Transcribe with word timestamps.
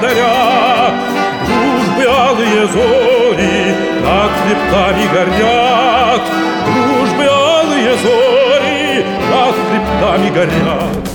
счастье 0.00 0.08
даря, 0.08 0.92
Дружбы 1.46 2.04
алые 2.06 2.66
зори 2.68 3.74
над 4.02 4.30
хребтами 4.42 5.06
горят, 5.12 6.22
Дружбы 6.66 7.24
алые 7.24 7.94
зори 7.96 9.04
над 9.30 9.54
хребтами 9.54 10.30
горят. 10.30 11.08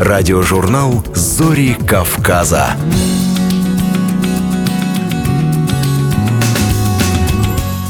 Радиожурнал 0.00 1.04
«Зори 1.14 1.74
Кавказа». 1.74 2.76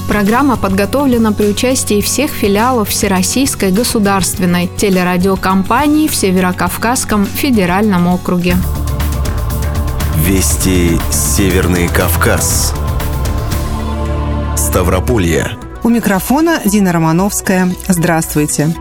Программа 0.08 0.56
подготовлена 0.56 1.32
при 1.32 1.46
участии 1.46 2.00
всех 2.00 2.30
филиалов 2.30 2.88
Всероссийской 2.88 3.70
государственной 3.70 4.68
телерадиокомпании 4.68 6.06
в 6.08 6.14
Северокавказском 6.14 7.26
федеральном 7.26 8.06
округе. 8.06 8.56
Вести 10.26 10.98
Северный 11.12 11.86
Кавказ. 11.86 12.74
Ставрополье. 14.56 15.52
У 15.84 15.88
микрофона 15.88 16.60
Дина 16.64 16.90
Романовская. 16.90 17.72
Здравствуйте. 17.86 18.74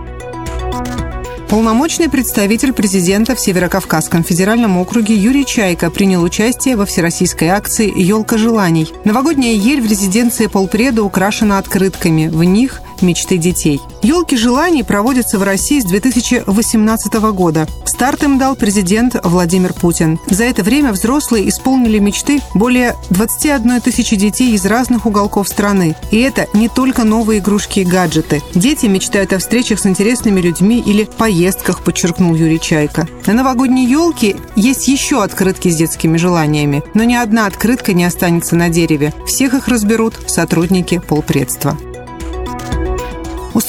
Полномочный 1.47 2.09
представитель 2.09 2.73
президента 2.73 3.35
в 3.35 3.39
Северокавказском 3.39 4.23
федеральном 4.23 4.79
округе 4.79 5.15
Юрий 5.15 5.45
Чайка 5.45 5.91
принял 5.91 6.23
участие 6.23 6.77
во 6.77 6.87
всероссийской 6.87 7.49
акции 7.49 7.93
«Елка 7.95 8.39
желаний». 8.39 8.91
Новогодняя 9.03 9.53
ель 9.53 9.81
в 9.81 9.85
резиденции 9.85 10.47
полпреда 10.47 11.03
украшена 11.03 11.59
открытками. 11.59 12.27
В 12.27 12.43
них 12.43 12.81
мечты 13.01 13.37
детей. 13.37 13.81
Елки 14.01 14.37
желаний 14.37 14.83
проводятся 14.83 15.39
в 15.39 15.43
России 15.43 15.79
с 15.79 15.85
2018 15.85 17.13
года. 17.31 17.67
Старт 17.85 18.23
им 18.23 18.37
дал 18.37 18.55
президент 18.55 19.15
Владимир 19.23 19.73
Путин. 19.73 20.19
За 20.29 20.43
это 20.43 20.63
время 20.63 20.91
взрослые 20.91 21.47
исполнили 21.49 21.99
мечты 21.99 22.41
более 22.53 22.95
21 23.09 23.81
тысячи 23.81 24.15
детей 24.15 24.53
из 24.53 24.65
разных 24.65 25.05
уголков 25.05 25.47
страны. 25.47 25.95
И 26.11 26.19
это 26.19 26.47
не 26.53 26.67
только 26.67 27.03
новые 27.03 27.39
игрушки 27.39 27.79
и 27.79 27.85
гаджеты. 27.85 28.41
Дети 28.53 28.85
мечтают 28.87 29.33
о 29.33 29.39
встречах 29.39 29.79
с 29.79 29.85
интересными 29.85 30.41
людьми 30.41 30.83
или 30.85 31.05
поездках, 31.05 31.83
подчеркнул 31.83 32.35
Юрий 32.35 32.59
Чайка. 32.59 33.07
На 33.25 33.33
новогодней 33.33 33.87
елке 33.87 34.35
есть 34.55 34.87
еще 34.87 35.23
открытки 35.23 35.69
с 35.69 35.75
детскими 35.75 36.17
желаниями, 36.17 36.83
но 36.93 37.03
ни 37.03 37.15
одна 37.15 37.45
открытка 37.45 37.93
не 37.93 38.03
останется 38.03 38.55
на 38.55 38.69
дереве. 38.69 39.13
Всех 39.25 39.53
их 39.53 39.67
разберут 39.67 40.19
сотрудники 40.27 40.99
полпредства. 40.99 41.77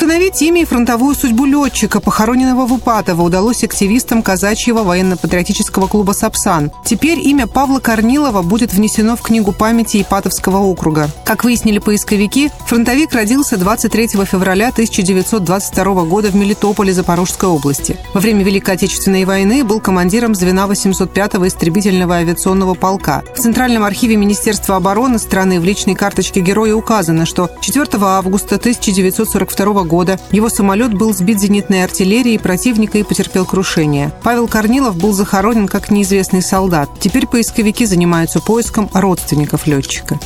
Установить 0.06 0.40
имя 0.40 0.62
и 0.62 0.64
фронтовую 0.64 1.16
судьбу 1.16 1.46
летчика, 1.46 1.98
похороненного 1.98 2.64
в 2.64 2.72
Упатово, 2.72 3.22
удалось 3.22 3.64
активистам 3.64 4.22
казачьего 4.22 4.84
военно-патриотического 4.84 5.88
клуба 5.88 6.12
«Сапсан». 6.12 6.70
Теперь 6.84 7.18
имя 7.18 7.48
Павла 7.48 7.80
Корнилова 7.80 8.42
будет 8.42 8.72
внесено 8.72 9.16
в 9.16 9.22
Книгу 9.22 9.50
памяти 9.50 10.02
Ипатовского 10.02 10.58
округа. 10.58 11.10
Как 11.24 11.42
выяснили 11.42 11.80
поисковики, 11.80 12.52
фронтовик 12.68 13.14
родился 13.14 13.56
23 13.56 14.06
февраля 14.24 14.68
1922 14.68 16.04
года 16.04 16.28
в 16.28 16.36
Мелитополе 16.36 16.92
Запорожской 16.92 17.48
области. 17.48 17.96
Во 18.14 18.20
время 18.20 18.44
Великой 18.44 18.76
Отечественной 18.76 19.24
войны 19.24 19.64
был 19.64 19.80
командиром 19.80 20.36
звена 20.36 20.68
805-го 20.68 21.48
истребительного 21.48 22.18
авиационного 22.18 22.74
полка. 22.74 23.24
В 23.34 23.40
Центральном 23.40 23.82
архиве 23.82 24.14
Министерства 24.14 24.76
обороны 24.76 25.18
страны 25.18 25.58
в 25.58 25.64
личной 25.64 25.96
карточке 25.96 26.38
героя 26.38 26.76
указано, 26.76 27.26
что 27.26 27.50
4 27.60 27.88
августа 28.00 28.54
1942 28.54 29.82
года 29.82 29.95
его 30.30 30.48
самолет 30.48 30.94
был 30.94 31.12
сбит 31.12 31.40
зенитной 31.40 31.84
артиллерией 31.84 32.38
противника 32.38 32.98
и 32.98 33.02
потерпел 33.02 33.44
крушение. 33.44 34.12
Павел 34.22 34.48
Корнилов 34.48 34.96
был 34.96 35.12
захоронен 35.12 35.68
как 35.68 35.90
неизвестный 35.90 36.42
солдат. 36.42 36.88
Теперь 37.00 37.26
поисковики 37.26 37.86
занимаются 37.86 38.40
поиском 38.40 38.90
родственников 38.92 39.66
летчика. 39.66 40.18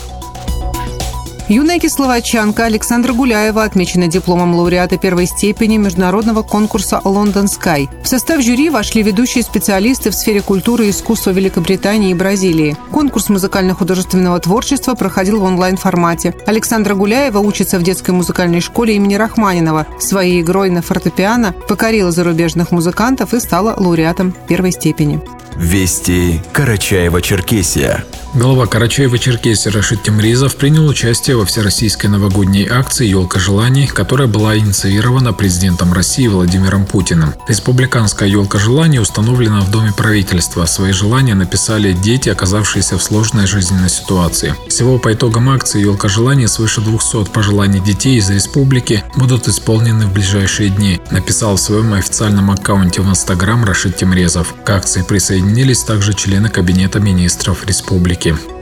Юная 1.50 1.80
кисловодчанка 1.80 2.66
Александра 2.66 3.12
Гуляева 3.12 3.64
отмечена 3.64 4.06
дипломом 4.06 4.54
лауреата 4.54 4.98
первой 4.98 5.26
степени 5.26 5.78
международного 5.78 6.42
конкурса 6.44 7.00
«Лондон 7.02 7.48
Скай». 7.48 7.88
В 8.04 8.06
состав 8.06 8.40
жюри 8.40 8.70
вошли 8.70 9.02
ведущие 9.02 9.42
специалисты 9.42 10.10
в 10.10 10.14
сфере 10.14 10.42
культуры 10.42 10.86
и 10.86 10.90
искусства 10.90 11.32
Великобритании 11.32 12.12
и 12.12 12.14
Бразилии. 12.14 12.76
Конкурс 12.92 13.30
музыкально-художественного 13.30 14.38
творчества 14.38 14.94
проходил 14.94 15.40
в 15.40 15.42
онлайн-формате. 15.42 16.36
Александра 16.46 16.94
Гуляева 16.94 17.38
учится 17.38 17.80
в 17.80 17.82
детской 17.82 18.12
музыкальной 18.12 18.60
школе 18.60 18.94
имени 18.94 19.16
Рахманинова. 19.16 19.88
Своей 19.98 20.42
игрой 20.42 20.70
на 20.70 20.82
фортепиано 20.82 21.52
покорила 21.66 22.12
зарубежных 22.12 22.70
музыкантов 22.70 23.34
и 23.34 23.40
стала 23.40 23.74
лауреатом 23.76 24.32
первой 24.46 24.70
степени. 24.70 25.20
Вести 25.56 26.40
Карачаева-Черкесия. 26.52 28.04
Глава 28.32 28.66
Карачаева-Черкесии 28.66 29.70
Рашид 29.70 30.04
Темризов 30.04 30.54
принял 30.54 30.86
участие 30.86 31.36
во 31.36 31.44
всероссийской 31.44 32.08
новогодней 32.08 32.68
акции 32.68 33.08
«Елка 33.08 33.40
желаний», 33.40 33.88
которая 33.88 34.28
была 34.28 34.56
инициирована 34.56 35.32
президентом 35.32 35.92
России 35.92 36.28
Владимиром 36.28 36.86
Путиным. 36.86 37.34
Республиканская 37.48 38.28
«Елка 38.28 38.60
желаний» 38.60 39.00
установлена 39.00 39.62
в 39.62 39.72
Доме 39.72 39.92
правительства. 39.92 40.64
Свои 40.66 40.92
желания 40.92 41.34
написали 41.34 41.92
дети, 41.92 42.28
оказавшиеся 42.28 42.98
в 42.98 43.02
сложной 43.02 43.48
жизненной 43.48 43.90
ситуации. 43.90 44.54
Всего 44.68 45.00
по 45.00 45.12
итогам 45.12 45.50
акции 45.50 45.80
«Елка 45.80 46.06
желаний» 46.06 46.46
свыше 46.46 46.82
200 46.82 47.32
пожеланий 47.32 47.80
детей 47.80 48.16
из 48.18 48.30
республики 48.30 49.02
будут 49.16 49.48
исполнены 49.48 50.06
в 50.06 50.12
ближайшие 50.12 50.70
дни, 50.70 51.00
написал 51.10 51.56
в 51.56 51.60
своем 51.60 51.94
официальном 51.94 52.52
аккаунте 52.52 53.02
в 53.02 53.10
Инстаграм 53.10 53.64
Рашид 53.64 53.96
Темрезов. 53.96 54.54
К 54.64 54.70
акции 54.70 55.02
присоединились 55.02 55.82
также 55.82 56.14
члены 56.14 56.48
Кабинета 56.48 57.00
министров 57.00 57.66
республики. 57.66 58.19
Америки. 58.20 58.59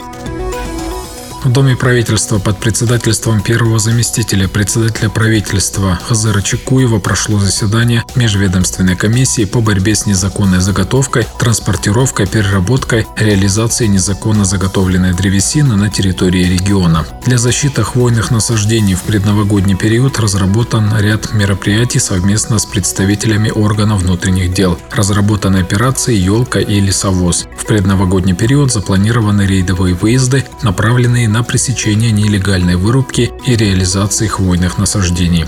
В 1.45 1.53
Доме 1.53 1.77
правительства 1.77 2.41
под 2.41 2.59
председательством 2.59 3.41
первого 3.41 3.79
заместителя 3.79 4.49
председателя 4.49 5.09
правительства 5.09 5.97
Хазара 6.09 6.43
Чекуева 6.43 6.99
прошло 6.99 7.39
заседание 7.39 8.03
Межведомственной 8.17 8.97
комиссии 8.97 9.45
по 9.45 9.61
борьбе 9.61 9.95
с 9.95 10.05
незаконной 10.05 10.59
заготовкой, 10.59 11.29
транспортировкой, 11.39 12.27
переработкой, 12.27 13.07
реализацией 13.17 13.89
незаконно 13.89 14.45
заготовленной 14.45 15.15
древесины 15.15 15.77
на 15.77 15.89
территории 15.89 16.43
региона. 16.43 17.07
Для 17.25 17.39
защиты 17.39 17.85
хвойных 17.85 18.33
насаждений 18.33 18.95
в 18.95 19.03
предновогодний 19.03 19.77
период 19.77 20.19
разработан 20.19 20.93
ряд 20.99 21.33
мероприятий 21.33 22.01
совместно 22.01 22.59
с 22.59 22.67
представителями 22.67 23.51
органов 23.51 24.03
внутренних 24.03 24.53
дел. 24.53 24.77
Разработаны 24.91 25.59
операции 25.59 26.17
«Елка» 26.17 26.59
и 26.59 26.81
«Лесовоз». 26.81 27.47
В 27.57 27.65
предновогодний 27.65 28.35
период 28.35 28.73
запланированы 28.73 29.43
рейдовые 29.43 29.95
выезды, 29.95 30.45
направленные 30.63 31.28
на 31.29 31.43
пресечение 31.43 32.11
нелегальной 32.11 32.77
вырубки 32.77 33.31
и 33.47 33.57
реализации 33.57 34.27
хвойных 34.27 34.79
насаждений. 34.79 35.47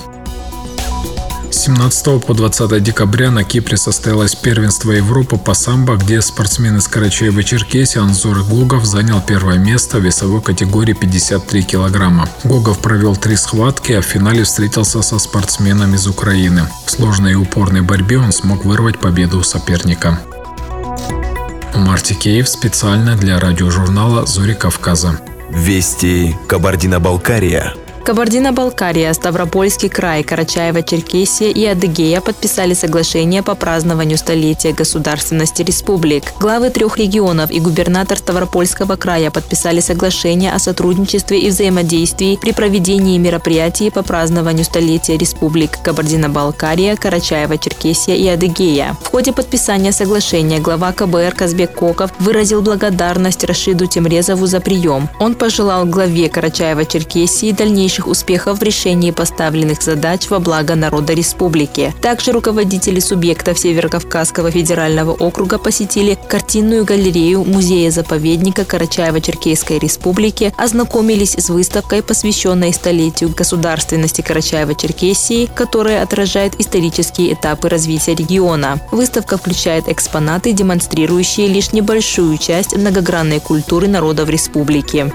С 1.50 1.66
18 1.66 2.24
по 2.24 2.32
20 2.32 2.82
декабря 2.82 3.30
на 3.30 3.44
Кипре 3.44 3.76
состоялось 3.76 4.34
первенство 4.34 4.92
Европы 4.92 5.36
по 5.36 5.52
самбо, 5.52 5.96
где 5.96 6.22
спортсмен 6.22 6.76
из 6.78 6.88
Карачаева-Черкесии 6.88 7.98
Анзор 7.98 8.44
Гогов 8.44 8.84
занял 8.84 9.20
первое 9.20 9.58
место 9.58 9.98
в 9.98 10.04
весовой 10.04 10.40
категории 10.40 10.94
53 10.94 11.62
килограмма. 11.64 12.28
Гогов 12.44 12.78
провел 12.78 13.16
три 13.16 13.36
схватки, 13.36 13.92
а 13.92 14.00
в 14.00 14.04
финале 14.04 14.44
встретился 14.44 15.02
со 15.02 15.18
спортсменом 15.18 15.94
из 15.94 16.06
Украины. 16.06 16.62
В 16.86 16.90
сложной 16.90 17.32
и 17.32 17.34
упорной 17.34 17.82
борьбе 17.82 18.18
он 18.18 18.32
смог 18.32 18.64
вырвать 18.64 18.98
победу 18.98 19.40
у 19.40 19.42
соперника. 19.42 20.20
Мартикеев 21.74 22.48
специально 22.48 23.16
для 23.16 23.38
радиожурнала 23.38 24.24
«Зори 24.24 24.54
Кавказа». 24.54 25.20
Вести 25.52 26.36
Кабардино-Балкария. 26.46 27.74
Кабардино-Балкария, 28.04 29.12
Ставропольский 29.12 29.88
край, 29.88 30.22
Карачаево-Черкесия 30.22 31.52
и 31.52 31.66
Адыгея 31.66 32.20
подписали 32.20 32.74
соглашение 32.74 33.42
по 33.42 33.54
празднованию 33.54 34.16
столетия 34.16 34.72
государственности 34.72 35.62
республик. 35.62 36.32
Главы 36.40 36.70
трех 36.70 36.96
регионов 36.96 37.50
и 37.50 37.60
губернатор 37.60 38.18
Ставропольского 38.18 38.96
края 38.96 39.30
подписали 39.30 39.80
соглашение 39.80 40.52
о 40.52 40.58
сотрудничестве 40.58 41.40
и 41.40 41.50
взаимодействии 41.50 42.38
при 42.40 42.52
проведении 42.52 43.18
мероприятий 43.18 43.90
по 43.90 44.02
празднованию 44.02 44.64
столетия 44.64 45.16
республик 45.16 45.78
Кабардино-Балкария, 45.82 46.96
Карачаево-Черкесия 46.96 48.16
и 48.16 48.26
Адыгея. 48.28 48.96
В 49.02 49.08
ходе 49.08 49.32
подписания 49.32 49.92
соглашения 49.92 50.58
глава 50.58 50.92
КБР 50.92 51.34
Казбек 51.34 51.74
Коков 51.74 52.10
выразил 52.18 52.62
благодарность 52.62 53.44
Рашиду 53.44 53.86
Темрезову 53.86 54.46
за 54.46 54.60
прием. 54.60 55.08
Он 55.20 55.34
пожелал 55.34 55.84
главе 55.84 56.26
Карачаева-Черкесии 56.26 57.54
дальнейшего 57.54 57.89
дальнейших 57.90 58.06
успехов 58.06 58.60
в 58.60 58.62
решении 58.62 59.10
поставленных 59.10 59.82
задач 59.82 60.30
во 60.30 60.38
благо 60.38 60.76
народа 60.76 61.12
республики. 61.12 61.92
Также 62.00 62.30
руководители 62.30 63.00
субъектов 63.00 63.58
Северокавказского 63.58 64.52
федерального 64.52 65.10
округа 65.10 65.58
посетили 65.58 66.16
картинную 66.28 66.84
галерею 66.84 67.42
музея-заповедника 67.44 68.62
Карачаево-Черкесской 68.62 69.80
республики, 69.80 70.52
ознакомились 70.56 71.34
с 71.34 71.50
выставкой, 71.50 72.02
посвященной 72.04 72.72
столетию 72.72 73.30
государственности 73.30 74.20
Карачаева-Черкесии, 74.20 75.50
которая 75.52 76.02
отражает 76.04 76.60
исторические 76.60 77.32
этапы 77.32 77.68
развития 77.68 78.14
региона. 78.14 78.80
Выставка 78.92 79.36
включает 79.36 79.88
экспонаты, 79.88 80.52
демонстрирующие 80.52 81.48
лишь 81.48 81.72
небольшую 81.72 82.38
часть 82.38 82.76
многогранной 82.76 83.40
культуры 83.40 83.88
народов 83.88 84.28
республики. 84.28 85.12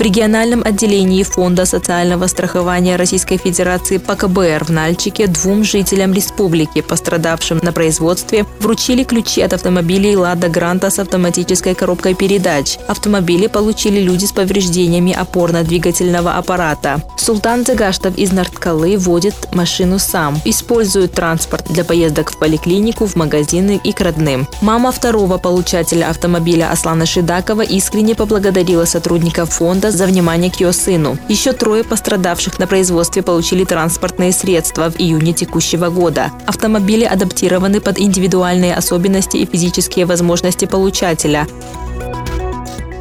В 0.00 0.02
региональном 0.02 0.62
отделении 0.64 1.22
Фонда 1.22 1.66
социального 1.66 2.26
страхования 2.26 2.96
Российской 2.96 3.36
Федерации 3.36 3.98
по 3.98 4.16
КБР 4.16 4.64
в 4.64 4.70
Нальчике 4.70 5.26
двум 5.26 5.62
жителям 5.62 6.14
республики, 6.14 6.80
пострадавшим 6.80 7.60
на 7.62 7.70
производстве, 7.70 8.46
вручили 8.60 9.04
ключи 9.04 9.42
от 9.42 9.52
автомобилей 9.52 10.16
«Лада 10.16 10.48
Гранта» 10.48 10.88
с 10.88 10.98
автоматической 10.98 11.74
коробкой 11.74 12.14
передач. 12.14 12.78
Автомобили 12.88 13.46
получили 13.46 14.00
люди 14.00 14.24
с 14.24 14.32
повреждениями 14.32 15.12
опорно-двигательного 15.12 16.38
аппарата. 16.38 17.02
Султан 17.18 17.66
Загаштов 17.66 18.16
из 18.16 18.32
Нарткалы 18.32 18.96
водит 18.96 19.34
машину 19.52 19.98
сам. 19.98 20.40
Использует 20.46 21.12
транспорт 21.12 21.66
для 21.68 21.84
поездок 21.84 22.30
в 22.30 22.38
поликлинику, 22.38 23.04
в 23.04 23.16
магазины 23.16 23.78
и 23.84 23.92
к 23.92 24.00
родным. 24.00 24.48
Мама 24.62 24.92
второго 24.92 25.36
получателя 25.36 26.08
автомобиля 26.08 26.72
Аслана 26.72 27.04
Шидакова 27.04 27.60
искренне 27.60 28.14
поблагодарила 28.14 28.86
сотрудников 28.86 29.50
фонда 29.50 29.89
за 29.94 30.06
внимание 30.06 30.50
к 30.50 30.60
ее 30.60 30.72
сыну. 30.72 31.18
Еще 31.28 31.52
трое 31.52 31.84
пострадавших 31.84 32.58
на 32.58 32.66
производстве 32.66 33.22
получили 33.22 33.64
транспортные 33.64 34.32
средства 34.32 34.90
в 34.90 35.00
июне 35.00 35.32
текущего 35.32 35.90
года. 35.90 36.30
Автомобили 36.46 37.04
адаптированы 37.04 37.80
под 37.80 37.98
индивидуальные 37.98 38.74
особенности 38.74 39.36
и 39.38 39.46
физические 39.46 40.06
возможности 40.06 40.64
получателя. 40.64 41.46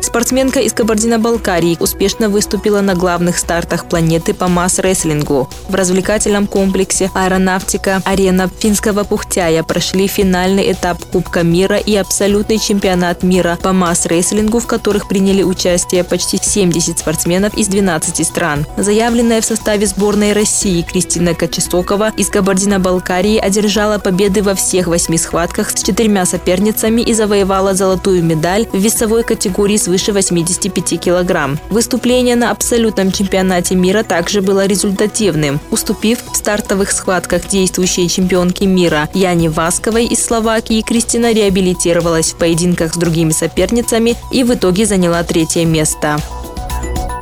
Спортсменка 0.01 0.61
из 0.61 0.73
Кабардино-Балкарии 0.73 1.77
успешно 1.79 2.29
выступила 2.29 2.81
на 2.81 2.95
главных 2.95 3.37
стартах 3.37 3.85
планеты 3.85 4.33
по 4.33 4.47
масс-рестлингу. 4.47 5.49
В 5.67 5.75
развлекательном 5.75 6.47
комплексе 6.47 7.11
«Аэронавтика» 7.13 8.01
арена 8.05 8.49
финского 8.59 9.03
Пухтяя 9.03 9.61
прошли 9.61 10.07
финальный 10.07 10.71
этап 10.71 11.03
Кубка 11.11 11.43
мира 11.43 11.77
и 11.77 11.95
абсолютный 11.95 12.59
чемпионат 12.59 13.23
мира 13.23 13.57
по 13.61 13.71
масс-рестлингу, 13.71 14.59
в 14.59 14.67
которых 14.67 15.07
приняли 15.07 15.43
участие 15.43 16.03
почти 16.03 16.39
70 16.41 16.97
спортсменов 16.97 17.55
из 17.55 17.67
12 17.67 18.25
стран. 18.25 18.65
Заявленная 18.77 19.41
в 19.41 19.45
составе 19.45 19.85
сборной 19.85 20.33
России 20.33 20.81
Кристина 20.81 21.35
Кочесокова 21.35 22.13
из 22.17 22.29
Кабардино-Балкарии 22.29 23.37
одержала 23.37 23.99
победы 23.99 24.41
во 24.41 24.55
всех 24.55 24.87
восьми 24.87 25.17
схватках 25.17 25.69
с 25.69 25.83
четырьмя 25.83 26.25
соперницами 26.25 27.01
и 27.01 27.13
завоевала 27.13 27.75
золотую 27.75 28.23
медаль 28.23 28.67
в 28.71 28.77
весовой 28.77 29.23
категории 29.23 29.77
свыше 29.77 29.88
свыше 29.89 30.13
85 30.13 30.99
килограмм. 30.99 31.57
Выступление 31.71 32.35
на 32.35 32.51
абсолютном 32.51 33.11
чемпионате 33.11 33.73
мира 33.73 34.03
также 34.03 34.41
было 34.41 34.67
результативным, 34.67 35.59
уступив 35.71 36.19
в 36.31 36.35
стартовых 36.35 36.91
схватках 36.91 37.47
действующей 37.47 38.07
чемпионки 38.07 38.65
мира 38.65 39.09
Яне 39.15 39.49
Васковой 39.49 40.05
из 40.05 40.23
Словакии, 40.23 40.81
Кристина 40.81 41.33
реабилитировалась 41.33 42.33
в 42.33 42.35
поединках 42.35 42.93
с 42.93 42.97
другими 42.97 43.31
соперницами 43.31 44.15
и 44.31 44.43
в 44.43 44.53
итоге 44.53 44.85
заняла 44.85 45.23
третье 45.23 45.65
место. 45.65 46.19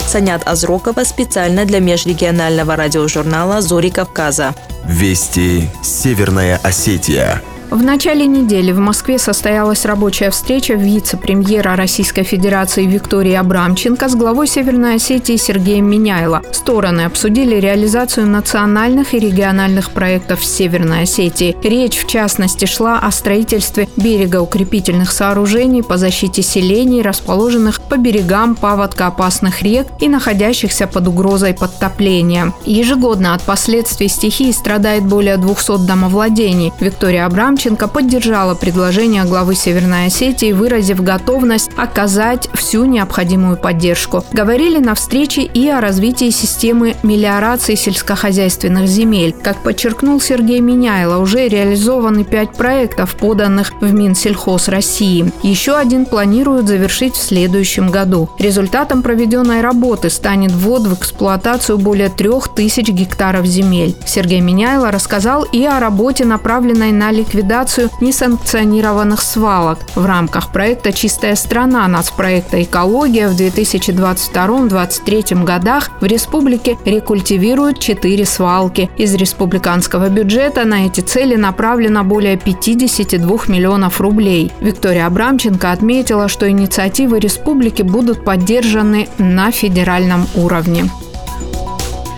Санят 0.06 0.46
Азрокова 0.46 1.06
специально 1.06 1.64
для 1.64 1.80
межрегионального 1.80 2.75
радиожурнала 2.75 3.62
«Зори 3.62 3.92
Кавказа». 3.92 4.54
Вести 4.86 5.69
Северная 5.84 6.60
Осетия. 6.64 7.42
В 7.69 7.84
начале 7.84 8.25
недели 8.25 8.72
в 8.72 8.80
Москве 8.80 9.19
состоялась 9.19 9.84
рабочая 9.84 10.30
встреча 10.30 10.74
вице-премьера 10.74 11.75
Российской 11.75 12.24
Федерации 12.24 12.86
Виктории 12.86 13.34
Абрамченко 13.34 14.08
с 14.08 14.16
главой 14.16 14.48
Северной 14.48 14.96
Осетии 14.96 15.36
Сергеем 15.36 15.90
Миняйло. 15.90 16.42
Стороны 16.54 17.02
обсудили 17.02 17.56
реализацию 17.56 18.25
национальных 18.25 19.14
и 19.14 19.19
региональных 19.19 19.92
проектов 19.92 20.40
в 20.40 20.46
Северной 20.46 21.02
Осетии. 21.02 21.58
Речь, 21.62 21.98
в 21.98 22.08
частности, 22.08 22.64
шла 22.64 23.00
о 23.00 23.12
строительстве 23.12 23.90
берегоукрепительных 23.98 25.12
сооружений 25.12 25.84
по 25.84 25.98
защите 25.98 26.42
селений, 26.42 27.02
расположенных 27.02 27.81
по 27.81 27.98
берегам 27.98 28.56
паводка 28.56 29.08
опасных 29.08 29.62
рек 29.62 29.88
и 30.00 30.08
находящихся 30.08 30.88
под 30.88 31.10
угрозой 31.10 31.54
подтопления. 31.54 32.54
Ежегодно 32.66 33.34
от 33.34 33.42
последствий 33.42 34.08
стихии 34.08 34.52
страдает 34.52 35.04
более 35.04 35.36
200 35.36 35.86
домовладений. 35.86 36.71
Виктория 36.80 37.26
Абрамченко 37.26 37.56
Ромченко 37.57 37.87
поддержала 37.87 38.54
предложение 38.54 39.23
главы 39.23 39.56
Северной 39.56 40.06
Осетии, 40.06 40.52
выразив 40.52 41.02
готовность 41.02 41.71
оказать 41.76 42.47
всю 42.54 42.85
необходимую 42.85 43.57
поддержку. 43.57 44.23
Говорили 44.31 44.78
на 44.78 44.94
встрече 44.94 45.42
и 45.42 45.68
о 45.68 45.81
развитии 45.81 46.30
системы 46.30 46.95
мелиорации 47.02 47.73
сельскохозяйственных 47.73 48.87
земель. 48.87 49.33
Как 49.33 49.64
подчеркнул 49.64 50.21
Сергей 50.21 50.59
Миняйло, 50.59 51.18
уже 51.18 51.47
реализованы 51.47 52.23
пять 52.26 52.52
проектов, 52.54 53.16
поданных 53.16 53.71
в 53.81 53.92
Минсельхоз 53.92 54.68
России. 54.68 55.31
Еще 55.42 55.76
один 55.76 56.06
планируют 56.06 56.68
завершить 56.68 57.16
в 57.16 57.23
следующем 57.23 57.90
году. 57.90 58.30
Результатом 58.37 59.02
проведенной 59.02 59.61
работы 59.61 60.11
станет 60.11 60.52
ввод 60.52 60.83
в 60.83 60.94
эксплуатацию 60.94 61.80
более 61.80 62.09
трех 62.09 62.54
тысяч 62.54 62.90
гектаров 62.90 63.47
земель. 63.47 63.95
Сергей 64.06 64.42
Миняйло 64.42 64.92
рассказал 64.92 65.42
и 65.42 65.66
о 65.66 65.80
работе, 65.80 66.23
направленной 66.23 66.92
на 66.92 67.09
ликвидацию 67.09 67.46
ликвидацию 67.47 67.89
несанкционированных 68.01 69.21
свалок. 69.21 69.80
В 69.95 70.06
рамках 70.06 70.51
проекта 70.51 70.92
«Чистая 70.92 71.35
страна» 71.35 71.87
нацпроекта 71.87 72.61
«Экология» 72.61 73.30
в 73.30 73.39
2022-2023 73.39 75.45
годах 75.45 75.92
в 76.01 76.06
республике 76.06 76.77
рекультивируют 76.83 77.80
4 77.80 78.25
свалки. 78.25 78.89
Из 78.97 79.16
республиканского 79.16 80.09
бюджета 80.09 80.66
на 80.66 80.87
эти 80.87 80.99
цели 80.99 81.37
направлено 81.37 82.04
более 82.04 82.35
52 82.35 83.37
миллионов 83.47 84.01
рублей. 84.01 84.51
Виктория 84.59 85.07
Абрамченко 85.07 85.71
отметила, 85.71 86.27
что 86.27 86.49
инициативы 86.49 87.19
республики 87.19 87.81
будут 87.81 88.25
поддержаны 88.25 89.07
на 89.18 89.51
федеральном 89.51 90.27
уровне. 90.35 90.89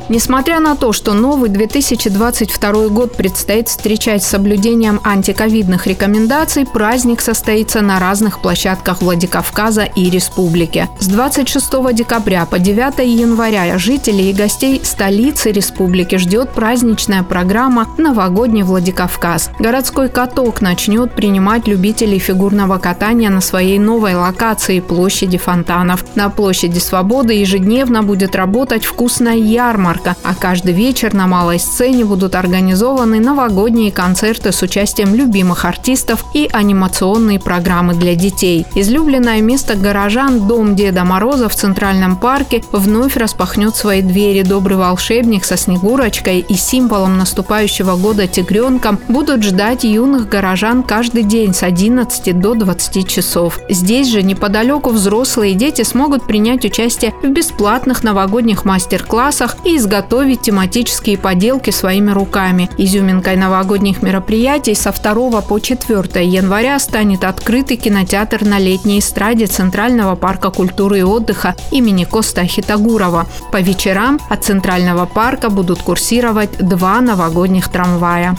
Несмотря 0.09 0.59
на 0.59 0.75
то, 0.75 0.91
что 0.91 1.13
новый 1.13 1.51
2022 1.51 2.87
год 2.87 3.15
предстоит 3.15 3.67
встречать 3.67 4.23
с 4.23 4.27
соблюдением 4.27 4.99
антиковидных 5.03 5.85
рекомендаций, 5.85 6.65
праздник 6.65 7.21
состоится 7.21 7.81
на 7.81 7.99
разных 7.99 8.41
площадках 8.41 9.03
Владикавказа 9.03 9.83
и 9.83 10.09
республики. 10.09 10.89
С 10.97 11.05
26 11.05 11.93
декабря 11.93 12.47
по 12.47 12.57
9 12.57 13.07
января 13.07 13.77
жителей 13.77 14.31
и 14.31 14.33
гостей 14.33 14.81
столицы 14.83 15.51
республики 15.51 16.15
ждет 16.15 16.53
праздничная 16.53 17.21
программа 17.21 17.87
«Новогодний 17.99 18.63
Владикавказ». 18.63 19.51
Городской 19.59 20.09
каток 20.09 20.61
начнет 20.61 21.13
принимать 21.13 21.67
любителей 21.67 22.17
фигурного 22.17 22.79
катания 22.79 23.29
на 23.29 23.41
своей 23.41 23.77
новой 23.77 24.15
локации 24.15 24.79
площади 24.79 25.37
фонтанов. 25.37 26.03
На 26.15 26.29
площади 26.29 26.79
Свободы 26.79 27.33
ежедневно 27.33 28.01
будет 28.01 28.35
работать 28.35 28.85
вкусная 28.85 29.35
ярмарка 29.35 29.98
парка, 29.99 30.19
а 30.23 30.35
каждый 30.35 30.73
вечер 30.73 31.13
на 31.13 31.27
малой 31.27 31.59
сцене 31.59 32.05
будут 32.05 32.35
организованы 32.35 33.19
новогодние 33.19 33.91
концерты 33.91 34.51
с 34.51 34.61
участием 34.61 35.15
любимых 35.15 35.65
артистов 35.65 36.23
и 36.33 36.49
анимационные 36.51 37.39
программы 37.39 37.93
для 37.93 38.15
детей. 38.15 38.65
Излюбленное 38.75 39.41
место 39.41 39.75
горожан 39.75 40.47
Дом 40.47 40.75
Деда 40.75 41.03
Мороза 41.03 41.49
в 41.49 41.55
Центральном 41.55 42.17
парке 42.17 42.63
вновь 42.71 43.17
распахнет 43.17 43.75
свои 43.75 44.01
двери. 44.01 44.43
Добрый 44.43 44.77
волшебник 44.77 45.45
со 45.45 45.57
Снегурочкой 45.57 46.39
и 46.39 46.53
символом 46.55 47.17
наступающего 47.17 47.95
года 47.95 48.27
тигренком 48.27 48.99
будут 49.07 49.43
ждать 49.43 49.83
юных 49.83 50.29
горожан 50.29 50.83
каждый 50.83 51.23
день 51.23 51.53
с 51.53 51.63
11 51.63 52.39
до 52.39 52.53
20 52.53 53.07
часов. 53.07 53.59
Здесь 53.69 54.07
же 54.07 54.23
неподалеку 54.23 54.89
взрослые 54.91 55.53
и 55.53 55.55
дети 55.55 55.81
смогут 55.81 56.25
принять 56.25 56.65
участие 56.65 57.13
в 57.23 57.27
бесплатных 57.27 58.03
новогодних 58.03 58.65
мастер-классах 58.65 59.57
и 59.65 59.77
изготовить 59.89 60.41
тематические 60.41 61.17
поделки 61.17 61.71
своими 61.71 62.11
руками. 62.11 62.69
Изюминкой 62.77 63.35
новогодних 63.37 64.03
мероприятий 64.03 64.75
со 64.75 64.91
2 64.91 65.41
по 65.41 65.59
4 65.59 66.23
января 66.23 66.77
станет 66.77 67.23
открытый 67.23 67.75
кинотеатр 67.75 68.45
на 68.45 68.59
летней 68.59 68.99
эстраде 68.99 69.47
Центрального 69.47 70.15
парка 70.15 70.51
культуры 70.51 70.99
и 70.99 71.03
отдыха 71.03 71.55
имени 71.71 72.03
Коста 72.03 72.45
Хитагурова. 72.45 73.25
По 73.51 73.61
вечерам 73.61 74.19
от 74.29 74.43
Центрального 74.43 75.07
парка 75.07 75.49
будут 75.49 75.81
курсировать 75.81 76.51
два 76.59 77.01
новогодних 77.01 77.69
трамвая. 77.69 78.37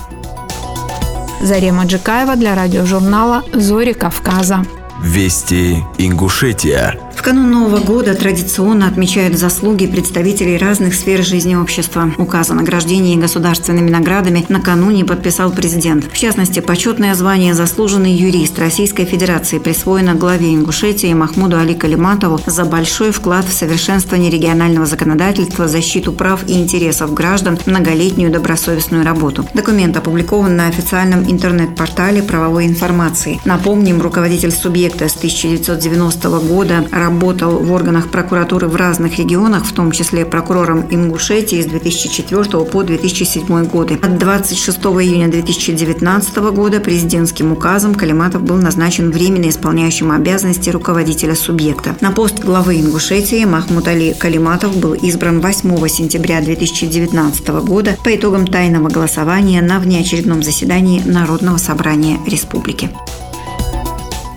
Зарема 1.42 1.85
Джикаева 1.85 2.37
для 2.37 2.54
радиожурнала 2.54 3.42
«Зори 3.52 3.92
Кавказа». 3.92 4.64
Вести 5.02 5.83
Ингушетия. 5.99 7.10
В 7.14 7.23
канун 7.23 7.50
Нового 7.50 7.79
года 7.81 8.14
традиционно 8.14 8.87
отмечают 8.87 9.37
заслуги 9.37 9.87
представителей 9.87 10.57
разных 10.57 10.95
сфер 10.95 11.23
жизни 11.23 11.55
общества. 11.55 12.11
Указ 12.17 12.50
о 12.50 12.55
награждении 12.55 13.17
государственными 13.17 13.90
наградами 13.90 14.47
накануне 14.49 15.05
подписал 15.05 15.50
президент. 15.50 16.11
В 16.11 16.17
частности, 16.17 16.61
почетное 16.61 17.14
звание 17.14 17.52
«Заслуженный 17.55 18.12
юрист 18.12 18.59
Российской 18.59 19.05
Федерации» 19.05 19.59
присвоено 19.59 20.14
главе 20.14 20.55
Ингушетии 20.55 21.12
Махмуду 21.12 21.59
Али 21.59 21.75
Калиматову 21.75 22.40
за 22.47 22.64
большой 22.64 23.11
вклад 23.11 23.45
в 23.45 23.52
совершенствование 23.52 24.31
регионального 24.31 24.87
законодательства, 24.87 25.69
защиту 25.69 26.12
прав 26.12 26.49
и 26.49 26.55
интересов 26.55 27.12
граждан, 27.12 27.59
многолетнюю 27.67 28.33
добросовестную 28.33 29.05
работу. 29.05 29.45
Документ 29.52 29.97
опубликован 29.97 30.57
на 30.57 30.69
официальном 30.69 31.31
интернет-портале 31.31 32.23
правовой 32.23 32.67
информации. 32.67 33.40
Напомним, 33.45 34.00
руководитель 34.00 34.52
субъекта 34.52 35.09
с 35.09 35.17
1990 35.17 36.29
года 36.40 36.85
работал 37.00 37.59
в 37.59 37.73
органах 37.73 38.11
прокуратуры 38.11 38.69
в 38.69 38.76
разных 38.76 39.19
регионах, 39.19 39.64
в 39.64 39.73
том 39.73 39.90
числе 39.90 40.25
прокурором 40.25 40.87
Ингушетии 40.90 41.61
с 41.61 41.66
2004 41.66 42.64
по 42.64 42.83
2007 42.83 43.64
годы. 43.64 43.99
От 44.00 44.19
26 44.19 44.78
июня 44.78 45.28
2019 45.28 46.37
года 46.52 46.78
президентским 46.80 47.52
указом 47.52 47.95
Калиматов 47.95 48.42
был 48.42 48.57
назначен 48.57 49.11
временно 49.11 49.49
исполняющим 49.49 50.12
обязанности 50.12 50.71
руководителя 50.71 51.35
субъекта. 51.35 51.97
На 52.00 52.12
пост 52.12 52.38
главы 52.38 52.80
Ингушетии 52.80 53.45
Махмуд 53.45 53.88
Али 53.88 54.14
Калиматов 54.14 54.76
был 54.76 54.92
избран 54.92 55.40
8 55.40 55.88
сентября 55.88 56.40
2019 56.40 57.49
года 57.64 57.97
по 58.04 58.14
итогам 58.14 58.47
тайного 58.47 58.88
голосования 58.88 59.62
на 59.62 59.80
внеочередном 59.80 60.42
заседании 60.42 61.02
Народного 61.04 61.57
собрания 61.57 62.19
республики. 62.26 62.90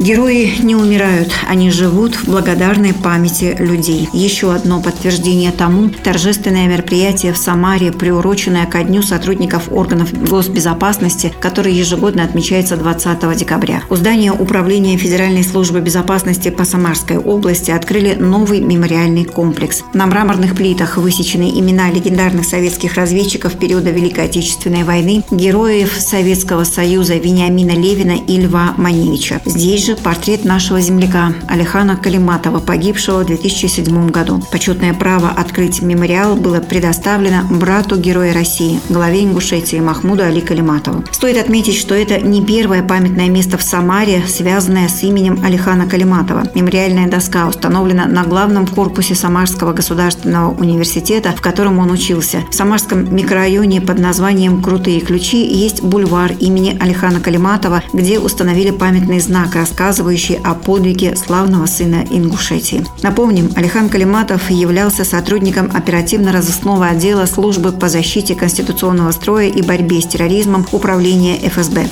Герои 0.03 0.55
не 0.62 0.75
умирают, 0.75 1.31
они 1.48 1.72
живут 1.72 2.15
в 2.15 2.25
благодарной 2.25 2.93
памяти 2.93 3.55
людей. 3.57 4.10
Еще 4.12 4.51
одно 4.51 4.81
подтверждение 4.81 5.53
тому– 5.53 5.89
торжественное 6.03 6.67
мероприятие 6.67 7.31
в 7.31 7.38
Самаре, 7.38 7.93
приуроченное 7.93 8.65
ко 8.65 8.83
дню 8.83 9.01
сотрудников 9.01 9.72
органов 9.72 10.12
госбезопасности, 10.12 11.31
который 11.39 11.74
ежегодно 11.74 12.25
отмечается 12.25 12.75
20 12.75 13.38
декабря. 13.38 13.83
У 13.89 13.95
здания 13.95 14.33
Управления 14.33 14.98
Федеральной 14.98 15.45
службы 15.45 15.79
безопасности 15.79 16.50
по 16.50 16.65
Самарской 16.65 17.17
области 17.17 17.72
открыли 17.72 18.15
новый 18.15 18.60
мемориальный 18.60 19.24
комплекс. 19.24 19.83
На 19.93 20.05
мраморных 20.05 20.53
плитах 20.53 20.98
высечены 20.98 21.50
имена 21.57 21.89
легендарных 21.89 22.43
советских 22.43 22.95
разведчиков 22.95 23.57
периода 23.57 23.91
Великой 23.91 24.25
Отечественной 24.25 24.83
войны, 24.83 25.24
героев 25.31 25.93
Советского 25.98 26.65
Союза 26.65 27.15
Вениамина 27.15 27.72
Левина 27.72 28.17
и 28.27 28.41
Льва 28.41 28.74
Маневича. 28.75 29.39
Здесь 29.45 29.86
же 29.86 29.92
также 29.93 30.03
портрет 30.03 30.45
нашего 30.45 30.81
земляка 30.81 31.33
Алихана 31.47 31.95
Калиматова, 31.95 32.59
погибшего 32.59 33.23
в 33.23 33.25
2007 33.25 34.09
году. 34.09 34.41
Почетное 34.51 34.93
право 34.93 35.29
открыть 35.29 35.81
мемориал 35.81 36.35
было 36.35 36.59
предоставлено 36.59 37.43
брату 37.50 37.97
Героя 37.97 38.33
России, 38.33 38.79
главе 38.89 39.23
Ингушетии 39.23 39.79
Махмуду 39.79 40.23
Али 40.23 40.41
Калиматову. 40.41 41.03
Стоит 41.12 41.38
отметить, 41.38 41.75
что 41.75 41.95
это 41.95 42.19
не 42.19 42.45
первое 42.45 42.83
памятное 42.83 43.29
место 43.29 43.57
в 43.57 43.62
Самаре, 43.62 44.23
связанное 44.27 44.88
с 44.88 45.03
именем 45.03 45.39
Алихана 45.43 45.88
Калиматова. 45.88 46.43
Мемориальная 46.55 47.07
доска 47.07 47.47
установлена 47.47 48.05
на 48.05 48.23
главном 48.23 48.67
корпусе 48.67 49.15
Самарского 49.15 49.73
государственного 49.73 50.53
университета, 50.53 51.31
в 51.31 51.41
котором 51.41 51.79
он 51.79 51.91
учился. 51.91 52.39
В 52.50 52.55
Самарском 52.55 53.15
микрорайоне 53.15 53.81
под 53.81 54.00
названием 54.00 54.62
«Крутые 54.62 55.01
ключи» 55.01 55.45
есть 55.45 55.83
бульвар 55.83 56.31
имени 56.39 56.77
Алихана 56.79 57.19
Калиматова, 57.19 57.83
где 57.93 58.19
установили 58.19 58.71
памятный 58.71 59.19
знак, 59.19 59.55
рассказывающий 59.55 59.83
рассказывающий 59.84 60.40
о 60.42 60.54
подвиге 60.54 61.13
славного 61.18 61.66
сына 61.66 62.06
Ингушетии. 62.10 62.86
Напомним, 63.02 63.52
Алихан 63.56 63.90
Калиматов 63.90 64.50
являлся 64.50 65.04
сотрудником 65.04 65.70
оперативно-розыскного 65.74 66.88
отдела 66.88 67.25
службы 67.25 67.74
по 67.74 67.90
защите 67.90 68.34
конституционного 68.34 69.12
строя 69.12 69.50
и 69.50 69.62
борьбе 69.62 70.00
с 70.00 70.08
терроризмом 70.08 70.66
Управления 70.72 71.38
ФСБ. 71.50 71.90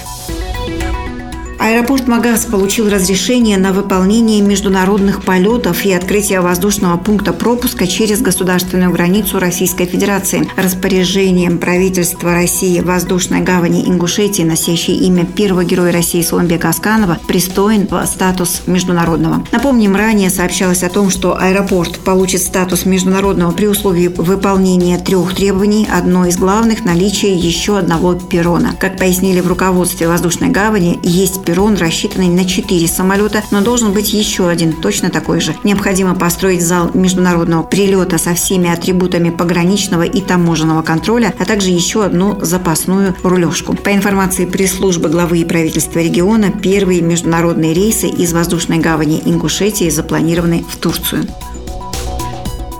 Аэропорт 1.64 2.08
Магаз 2.08 2.46
получил 2.46 2.90
разрешение 2.90 3.56
на 3.56 3.72
выполнение 3.72 4.42
международных 4.42 5.24
полетов 5.24 5.86
и 5.86 5.94
открытие 5.94 6.42
воздушного 6.42 6.98
пункта 6.98 7.34
пропуска 7.34 7.86
через 7.86 8.20
государственную 8.20 8.92
границу 8.92 9.38
Российской 9.38 9.86
Федерации. 9.86 10.50
Распоряжением 10.58 11.60
правительства 11.60 12.34
России 12.34 12.80
воздушной 12.80 13.42
гавани 13.42 13.88
Ингушетии, 13.88 14.42
носящей 14.42 14.96
имя 15.06 15.24
первого 15.24 15.64
героя 15.64 15.92
России 15.92 16.24
Соломбека 16.24 16.70
Асканова, 16.70 17.20
пристоен 17.28 17.88
в 17.88 18.04
статус 18.08 18.64
международного. 18.66 19.46
Напомним, 19.52 19.96
ранее 19.96 20.32
сообщалось 20.32 20.82
о 20.82 20.90
том, 20.90 21.12
что 21.12 21.38
аэропорт 21.40 22.00
получит 22.00 22.42
статус 22.42 22.86
международного 22.86 23.52
при 23.52 23.68
условии 23.68 24.08
выполнения 24.08 24.98
трех 24.98 25.36
требований. 25.36 25.88
Одно 25.94 26.26
из 26.26 26.38
главных– 26.38 26.84
наличие 26.86 27.36
еще 27.36 27.78
одного 27.78 28.16
перрона. 28.16 28.74
Как 28.80 28.98
пояснили 28.98 29.42
в 29.42 29.48
руководстве 29.48 30.08
воздушной 30.08 30.50
гавани, 30.50 31.00
есть 31.04 31.44
перрон, 31.44 31.51
рассчитанный 31.78 32.30
на 32.30 32.46
4 32.46 32.88
самолета, 32.88 33.44
но 33.52 33.62
должен 33.62 33.94
быть 33.94 34.14
еще 34.14 34.48
один, 34.48 34.74
точно 34.74 35.10
такой 35.10 35.42
же. 35.42 35.56
Необходимо 35.64 36.16
построить 36.16 36.62
зал 36.62 36.92
международного 36.94 37.64
прилета 37.64 38.18
со 38.18 38.34
всеми 38.34 38.70
атрибутами 38.70 39.30
пограничного 39.30 40.04
и 40.04 40.22
таможенного 40.22 40.82
контроля, 40.82 41.34
а 41.40 41.46
также 41.46 41.70
еще 41.70 42.04
одну 42.04 42.38
запасную 42.42 43.16
рулежку. 43.24 43.76
По 43.76 43.94
информации 43.94 44.46
пресс-службы 44.46 45.10
главы 45.10 45.40
и 45.40 45.46
правительства 45.46 46.00
региона, 46.00 46.52
первые 46.52 47.02
международные 47.02 47.74
рейсы 47.74 48.08
из 48.08 48.34
воздушной 48.34 48.80
гавани 48.80 49.22
Ингушетии 49.26 49.90
запланированы 49.90 50.64
в 50.70 50.78
Турцию. 50.78 51.26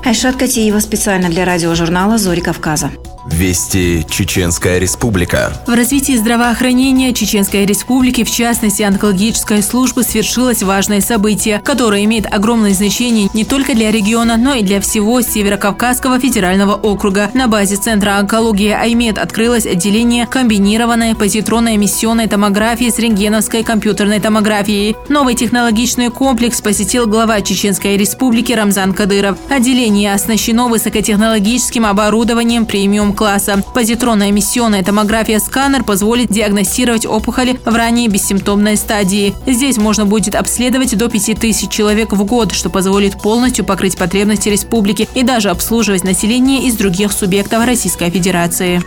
Айшат 0.04 0.36
Катиева 0.36 0.80
специально 0.80 1.30
для 1.30 1.46
радиожурнала 1.46 2.18
«Зори 2.18 2.42
Кавказа». 2.42 2.92
Вести 3.24 4.04
Чеченская 4.10 4.80
Республика. 4.80 5.54
В 5.68 5.76
развитии 5.76 6.18
здравоохранения 6.18 7.14
Чеченской 7.14 7.68
Республики, 7.68 8.24
в 8.24 8.32
частности 8.32 8.82
онкологической 8.82 9.62
службы, 9.62 10.02
свершилось 10.02 10.64
важное 10.64 11.02
событие, 11.02 11.62
которое 11.64 12.04
имеет 12.06 12.26
огромное 12.26 12.74
значение 12.74 13.30
не 13.36 13.46
только 13.46 13.76
для 13.76 13.92
региона, 13.92 14.38
но 14.38 14.56
и 14.56 14.64
для 14.64 14.82
всего 14.82 15.22
Северокавказского 15.22 16.20
федерального 16.20 16.74
округа. 16.74 17.30
На 17.36 17.48
базе 17.48 17.76
Центра 17.76 18.18
онкологии 18.18 18.72
Аймед 18.72 19.20
открылось 19.20 19.68
отделение 19.68 20.26
комбинированной 20.26 21.14
позитронной 21.14 21.76
эмиссионной 21.76 22.28
томографии 22.28 22.90
с 22.90 22.98
рентгеновской 22.98 23.64
компьютерной 23.64 24.20
томографией. 24.20 24.96
Новый 25.10 25.36
технологичный 25.36 26.10
комплекс 26.10 26.60
посетил 26.60 27.06
глава 27.06 27.42
Чеченской 27.42 27.98
Республики 27.98 28.52
Рамзан 28.54 28.94
Кадыров. 28.94 29.38
Отделение 29.48 30.12
оснащено 30.16 30.70
высокотехнологическим 30.70 31.86
оборудованием 31.86 32.66
премиум 32.66 33.11
класса. 33.14 33.64
Позитронная 33.74 34.30
эмиссионная 34.30 34.84
томография-сканер 34.84 35.84
позволит 35.84 36.30
диагностировать 36.30 37.06
опухоли 37.06 37.60
в 37.66 37.76
ранней 37.76 38.08
бессимптомной 38.08 38.78
стадии. 38.78 39.34
Здесь 39.46 39.78
можно 39.78 40.06
будет 40.06 40.36
обследовать 40.36 40.98
до 40.98 41.10
5000 41.10 41.70
человек 41.70 42.14
в 42.14 42.24
год, 42.24 42.52
что 42.52 42.70
позволит 42.70 43.22
полностью 43.22 43.66
покрыть 43.66 43.98
потребности 43.98 44.50
республики 44.50 45.08
и 45.16 45.24
даже 45.24 45.50
обслуживать 45.50 46.04
население 46.04 46.64
из 46.64 46.76
других 46.76 47.12
субъектов 47.12 47.66
Российской 47.66 48.10
Федерации. 48.10 48.82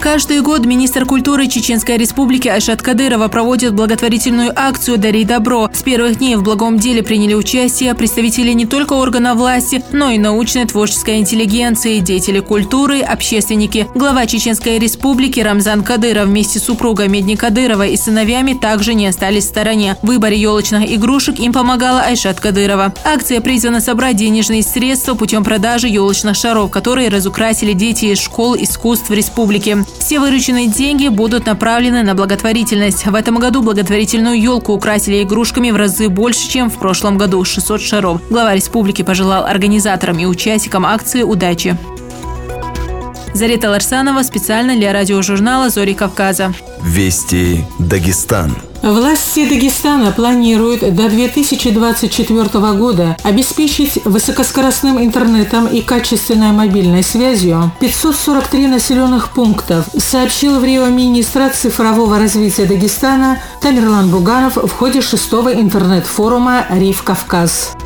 Каждый 0.00 0.40
год 0.42 0.64
министр 0.64 1.04
культуры 1.04 1.48
Чеченской 1.48 1.96
Республики 1.96 2.46
Айшат 2.46 2.82
Кадырова 2.82 3.26
проводит 3.26 3.74
благотворительную 3.74 4.52
акцию 4.54 4.96
«Дари 4.96 5.24
добро». 5.24 5.68
С 5.74 5.82
первых 5.82 6.18
дней 6.18 6.36
в 6.36 6.42
благом 6.44 6.78
деле 6.78 7.02
приняли 7.02 7.34
участие 7.34 7.94
представители 7.94 8.52
не 8.52 8.64
только 8.64 8.92
органов 8.92 9.38
власти, 9.38 9.82
но 9.92 10.10
и 10.10 10.18
научной 10.18 10.66
творческой 10.66 11.18
интеллигенции, 11.18 11.98
деятели 11.98 12.38
культуры, 12.38 13.00
общественники. 13.00 13.88
Глава 13.96 14.26
Чеченской 14.26 14.78
Республики 14.78 15.40
Рамзан 15.40 15.82
Кадыров 15.82 16.26
вместе 16.26 16.60
с 16.60 16.64
супругой 16.64 17.08
Медни 17.08 17.34
Кадыровой 17.34 17.92
и 17.92 17.96
сыновьями 17.96 18.54
также 18.54 18.94
не 18.94 19.08
остались 19.08 19.44
в 19.44 19.48
стороне. 19.48 19.96
В 20.02 20.06
выборе 20.06 20.40
елочных 20.40 20.90
игрушек 20.92 21.40
им 21.40 21.52
помогала 21.52 22.02
Айшат 22.02 22.38
Кадырова. 22.38 22.94
Акция 23.04 23.40
призвана 23.40 23.80
собрать 23.80 24.16
денежные 24.16 24.62
средства 24.62 25.14
путем 25.14 25.42
продажи 25.42 25.88
елочных 25.88 26.36
шаров, 26.36 26.70
которые 26.70 27.08
разукрасили 27.08 27.72
дети 27.72 28.06
из 28.06 28.20
школ 28.20 28.54
искусств 28.56 29.10
республики. 29.10 29.84
Все 29.98 30.20
вырученные 30.20 30.68
деньги 30.68 31.08
будут 31.08 31.46
направлены 31.46 32.02
на 32.02 32.14
благотворительность. 32.14 33.06
В 33.06 33.14
этом 33.14 33.38
году 33.38 33.62
благотворительную 33.62 34.40
елку 34.40 34.72
украсили 34.72 35.22
игрушками 35.22 35.70
в 35.70 35.76
разы 35.76 36.08
больше, 36.08 36.48
чем 36.48 36.70
в 36.70 36.78
прошлом 36.78 37.18
году– 37.18 37.44
600 37.44 37.80
шаров. 37.80 38.20
Глава 38.30 38.54
республики 38.54 39.02
пожелал 39.02 39.44
организаторам 39.44 40.18
и 40.18 40.26
участникам 40.26 40.86
акции 40.86 41.22
удачи. 41.22 41.76
Зарета 43.38 43.70
Ларсанова 43.70 44.24
специально 44.24 44.74
для 44.74 44.92
радиожурнала 44.92 45.68
«Зори 45.68 45.94
Кавказа». 45.94 46.52
Вести 46.82 47.64
Дагестан. 47.78 48.56
Власти 48.82 49.48
Дагестана 49.48 50.10
планируют 50.10 50.80
до 50.80 51.08
2024 51.08 52.72
года 52.72 53.16
обеспечить 53.22 54.04
высокоскоростным 54.04 54.98
интернетом 54.98 55.68
и 55.68 55.82
качественной 55.82 56.50
мобильной 56.50 57.04
связью 57.04 57.70
543 57.78 58.66
населенных 58.66 59.28
пунктов, 59.28 59.86
сообщил 59.96 60.58
в 60.58 60.64
Рио 60.64 60.86
министра 60.86 61.48
цифрового 61.48 62.18
развития 62.18 62.64
Дагестана 62.64 63.40
Тамерлан 63.62 64.10
Буганов 64.10 64.56
в 64.56 64.70
ходе 64.70 65.00
шестого 65.00 65.54
интернет-форума 65.54 66.66
«Риф 66.70 67.04
Кавказ». 67.04 67.76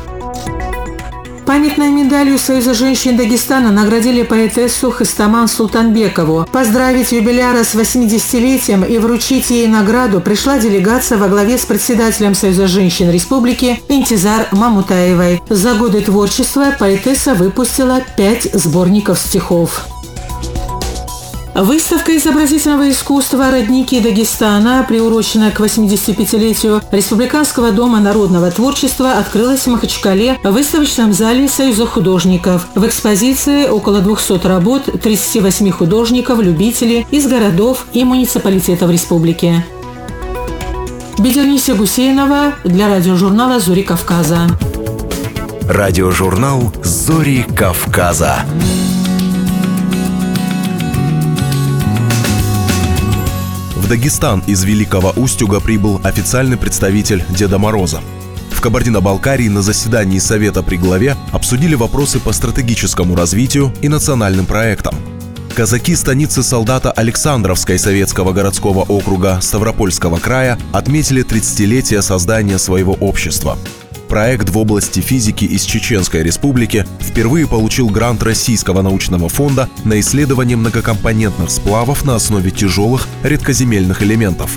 Памятной 1.45 1.89
медалью 1.89 2.39
Союза 2.39 2.73
женщин 2.73 3.17
Дагестана 3.17 3.69
наградили 3.69 4.23
поэтессу 4.23 4.91
Хастаман 4.91 5.49
Султанбекову. 5.49 6.47
Поздравить 6.49 7.11
юбиляра 7.11 7.65
с 7.65 7.75
80-летием 7.75 8.87
и 8.87 8.97
вручить 8.97 9.49
ей 9.49 9.67
награду 9.67 10.21
пришла 10.21 10.57
делегация 10.57 11.17
во 11.17 11.27
главе 11.27 11.57
с 11.57 11.65
председателем 11.65 12.33
Союза 12.33 12.67
женщин 12.67 13.11
Республики 13.11 13.81
Интизар 13.89 14.47
Мамутаевой. 14.53 15.41
За 15.49 15.73
годы 15.73 15.99
творчества 15.99 16.75
поэтесса 16.79 17.33
выпустила 17.33 18.01
пять 18.15 18.47
сборников 18.53 19.19
стихов. 19.19 19.85
Выставка 21.55 22.17
изобразительного 22.17 22.89
искусства 22.89 23.51
«Родники 23.51 23.99
Дагестана», 23.99 24.83
приуроченная 24.87 25.51
к 25.51 25.59
85-летию 25.59 26.81
Республиканского 26.91 27.71
дома 27.71 27.99
народного 27.99 28.49
творчества, 28.49 29.13
открылась 29.13 29.61
в 29.61 29.67
Махачкале 29.67 30.39
в 30.43 30.49
выставочном 30.49 31.13
зале 31.13 31.47
Союза 31.47 31.85
художников. 31.85 32.67
В 32.73 32.87
экспозиции 32.87 33.67
около 33.67 33.99
200 33.99 34.47
работ 34.47 34.89
38 34.99 35.69
художников, 35.69 36.39
любителей 36.39 37.05
из 37.11 37.27
городов 37.27 37.85
и 37.93 38.03
муниципалитетов 38.03 38.89
республики. 38.89 39.63
Бедерниса 41.19 41.75
Гусейнова 41.75 42.55
для 42.63 42.87
радиожурнала 42.87 43.59
«Зори 43.59 43.83
Кавказа». 43.83 44.47
Радиожурнал 45.69 46.73
«Зори 46.83 47.45
Кавказа». 47.55 48.43
В 53.83 53.89
Дагестан 53.89 54.41
из 54.47 54.63
Великого 54.63 55.09
Устюга 55.17 55.59
прибыл 55.59 55.99
официальный 56.05 56.55
представитель 56.55 57.21
Деда 57.27 57.59
Мороза. 57.59 57.99
В 58.49 58.61
Кабардино-Балкарии 58.61 59.49
на 59.49 59.61
заседании 59.61 60.19
Совета 60.19 60.63
при 60.63 60.77
главе 60.77 61.17
обсудили 61.33 61.75
вопросы 61.75 62.21
по 62.21 62.31
стратегическому 62.31 63.13
развитию 63.13 63.73
и 63.81 63.89
национальным 63.89 64.45
проектам. 64.45 64.95
Казаки 65.53 65.97
станицы 65.97 66.43
солдата 66.43 66.93
Александровской 66.93 67.77
советского 67.77 68.31
городского 68.31 68.83
округа 68.83 69.39
Ставропольского 69.41 70.17
края 70.17 70.57
отметили 70.71 71.25
30-летие 71.25 72.01
создания 72.01 72.59
своего 72.59 72.93
общества– 72.93 73.57
проект 74.13 74.51
в 74.51 74.57
области 74.59 74.99
физики 74.99 75.43
из 75.43 75.63
Чеченской 75.63 76.21
Республики 76.21 76.85
впервые 76.99 77.47
получил 77.47 77.89
грант 77.89 78.21
Российского 78.21 78.83
научного 78.83 79.27
фонда 79.27 79.67
на 79.85 79.99
исследование 79.99 80.55
многокомпонентных 80.55 81.49
сплавов 81.49 82.05
на 82.05 82.13
основе 82.13 82.51
тяжелых 82.51 83.07
редкоземельных 83.23 84.03
элементов. 84.03 84.55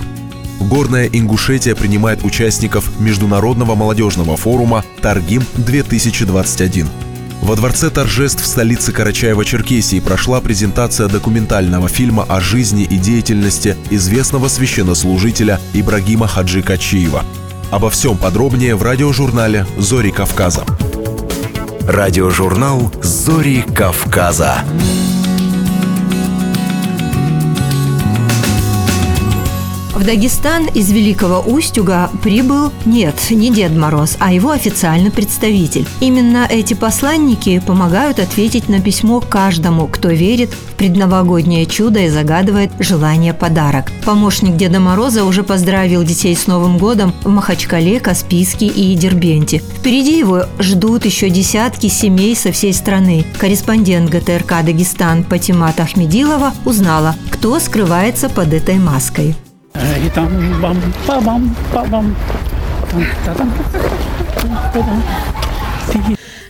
Горная 0.59 1.07
Ингушетия 1.07 1.73
принимает 1.73 2.23
участников 2.23 2.99
Международного 2.99 3.73
молодежного 3.73 4.37
форума 4.37 4.85
«Таргим-2021». 5.01 6.85
Во 7.41 7.55
Дворце 7.55 7.89
торжеств 7.89 8.43
в 8.43 8.45
столице 8.45 8.91
Карачаева-Черкесии 8.91 10.01
прошла 10.01 10.39
презентация 10.39 11.07
документального 11.07 11.89
фильма 11.89 12.25
о 12.29 12.41
жизни 12.41 12.83
и 12.83 12.97
деятельности 12.97 13.75
известного 13.89 14.49
священнослужителя 14.49 15.59
Ибрагима 15.73 16.27
Хаджи 16.27 16.61
Качиева– 16.61 17.25
Обо 17.71 17.89
всем 17.89 18.17
подробнее 18.17 18.75
в 18.75 18.83
радиожурнале 18.83 19.65
«Зори 19.77 20.11
Кавказа». 20.11 20.63
Радиожурнал 21.85 22.91
«Зори 23.01 23.61
Кавказа». 23.61 24.63
В 29.97 30.03
Дагестан 30.03 30.67
из 30.67 30.91
Великого 30.91 31.39
Устюга 31.39 32.11
прибыл, 32.21 32.71
нет, 32.85 33.15
не 33.31 33.49
Дед 33.49 33.75
Мороз, 33.75 34.15
а 34.19 34.31
его 34.31 34.51
официальный 34.51 35.09
представитель. 35.09 35.87
Именно 36.01 36.45
эти 36.47 36.75
посланники 36.75 37.59
помогают 37.65 38.19
ответить 38.19 38.69
на 38.69 38.79
письмо 38.79 39.21
каждому, 39.21 39.87
кто 39.87 40.09
верит 40.09 40.51
в 40.51 40.75
предновогоднее 40.75 41.65
чудо 41.65 42.01
и 42.01 42.09
загадывает 42.09 42.69
желание 42.77 43.33
подарок. 43.33 43.91
Помощник 44.05 44.55
Деда 44.55 44.79
Мороза 44.79 45.25
уже 45.25 45.41
поздравил 45.41 46.03
детей 46.03 46.35
с 46.35 46.45
Новым 46.45 46.77
годом 46.77 47.11
в 47.23 47.29
Махачкале, 47.29 47.99
Каспийске 47.99 48.67
и 48.67 48.93
Дербенте. 48.93 49.63
Впереди 49.79 50.19
его 50.19 50.43
ждут 50.59 51.05
еще 51.05 51.31
десятки 51.31 51.87
семей 51.87 52.35
со 52.35 52.51
всей 52.51 52.73
страны. 52.75 53.25
Корреспондент 53.39 54.11
ГТРК 54.11 54.63
«Дагестан» 54.63 55.23
Патимат 55.23 55.79
Ахмедилова 55.79 56.53
узнала, 56.65 57.15
кто 57.31 57.59
скрывается 57.59 58.29
под 58.29 58.53
этой 58.53 58.75
маской. 58.75 59.35
И 60.05 60.09
там 60.09 60.29
бам 60.61 60.77
па 61.05 61.21
бам 61.21 61.55
па 61.73 61.83
бам 61.83 62.15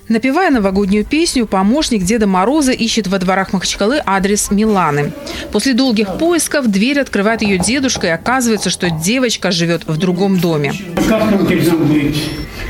Напевая 0.07 0.51
новогоднюю 0.51 1.03
песню, 1.03 1.45
помощник 1.45 2.03
Деда 2.03 2.27
Мороза 2.27 2.71
ищет 2.71 3.07
во 3.07 3.19
дворах 3.19 3.51
Махачкалы 3.51 4.01
адрес 4.05 4.51
Миланы. 4.51 5.11
После 5.51 5.73
долгих 5.73 6.17
поисков 6.17 6.67
дверь 6.67 7.01
открывает 7.01 7.41
ее 7.41 7.57
дедушка, 7.57 8.07
и 8.07 8.11
оказывается, 8.11 8.69
что 8.69 8.89
девочка 8.89 9.51
живет 9.51 9.85
в 9.85 9.97
другом 9.97 10.39
доме. 10.39 10.71
Как 11.09 11.29
нам 11.29 11.45
должно 11.45 11.77
быть? 11.79 12.23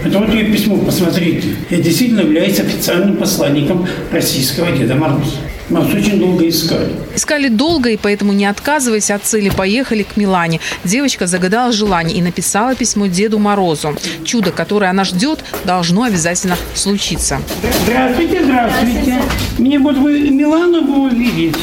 Это 0.04 0.18
вот 0.18 0.30
ее 0.30 0.46
письмо, 0.46 0.78
посмотрите. 0.78 1.56
Я 1.70 1.78
действительно 1.78 2.22
являюсь 2.22 2.60
официальным 2.60 3.18
посланником 3.18 3.88
российского 4.12 4.72
Деда 4.72 4.96
Мороза. 4.96 5.36
Нас 5.70 5.86
очень 5.94 6.20
долго 6.20 6.48
искали. 6.48 6.96
Искали 7.14 7.50
долго, 7.50 7.90
и 7.90 7.98
поэтому, 7.98 8.32
не 8.32 8.46
отказываясь 8.46 9.12
от 9.12 9.24
цели, 9.24 9.50
поехали 9.50 10.04
к 10.04 10.16
Милане. 10.16 10.62
Девочка 10.86 11.28
загадала 11.28 11.74
желание 11.74 12.18
и 12.18 12.22
написала 12.22 12.74
письмо 12.74 13.08
Деду 13.08 13.38
Морозу. 13.38 13.96
Чудо, 14.24 14.52
которое 14.52 14.90
она 14.90 15.04
ждет, 15.04 15.44
должно 15.66 16.04
обязательно 16.04 16.56
случиться. 16.74 17.42
Здравствуйте, 17.84 18.44
здравствуйте. 18.46 19.22
Мне 19.58 19.80
вот 19.80 19.98
вы 19.98 20.30
Милану 20.30 20.82
бы 20.82 21.08
увидеть. 21.08 21.58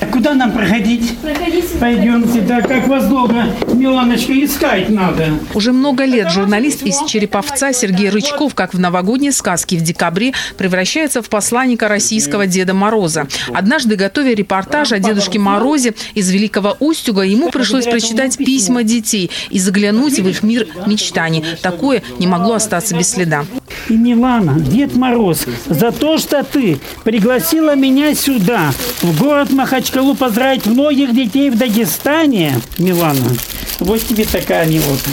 А 0.00 0.06
куда 0.06 0.34
нам 0.34 0.52
проходить? 0.52 1.18
Проходите. 1.18 1.68
Пойдемте, 1.78 2.40
да, 2.40 2.62
как 2.62 2.88
вас 2.88 3.06
долго, 3.06 3.44
Миланочка, 3.74 4.32
искать 4.44 4.88
надо. 4.88 5.28
Уже 5.54 5.72
много 5.72 6.04
лет 6.04 6.30
журналист 6.30 6.82
из 6.82 6.98
Череповца 7.06 7.72
Сергей 7.72 8.08
Рычков, 8.08 8.54
как 8.54 8.72
в 8.72 8.80
новогодней 8.80 9.30
сказке 9.30 9.76
в 9.76 9.82
декабре, 9.82 10.32
превращается 10.56 11.22
в 11.22 11.28
посланника 11.28 11.88
российского 11.88 12.46
Деда 12.46 12.72
Мороза. 12.72 13.26
Однажды, 13.52 13.96
готовя 13.96 14.34
репортаж 14.34 14.92
о 14.92 14.98
Дедушке 14.98 15.38
Морозе 15.38 15.94
из 16.14 16.30
Великого 16.30 16.76
Устюга, 16.80 17.22
ему 17.22 17.50
пришлось 17.50 17.84
прочитать 17.84 18.38
письма 18.38 18.82
детей 18.84 19.30
и 19.50 19.58
заглянуть 19.58 20.18
в 20.18 20.28
их 20.28 20.42
мир 20.42 20.66
мечтаний. 20.86 21.44
Такое 21.60 22.02
не 22.18 22.26
могло 22.26 22.54
остаться 22.54 22.96
без 22.96 23.10
следа. 23.10 23.44
И 23.88 23.96
Милана, 23.96 24.58
Дед 24.58 24.96
Мороз, 24.96 25.44
за 25.66 25.92
то, 25.92 26.18
что 26.18 26.42
ты 26.42 26.78
пригласила 27.04 27.74
меня 27.74 28.14
сюда, 28.14 28.72
в 29.02 29.20
город 29.20 29.50
Махачкала, 29.50 29.89
Махачкалу 29.90 30.14
поздравить 30.14 30.66
многих 30.66 31.12
детей 31.12 31.50
в 31.50 31.58
Дагестане, 31.58 32.60
Милана. 32.78 33.36
Вот 33.80 34.00
тебе 34.06 34.24
такая 34.24 34.62
анекдота. 34.62 35.10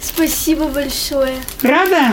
Спасибо 0.00 0.68
большое. 0.68 1.34
Рада? 1.62 2.12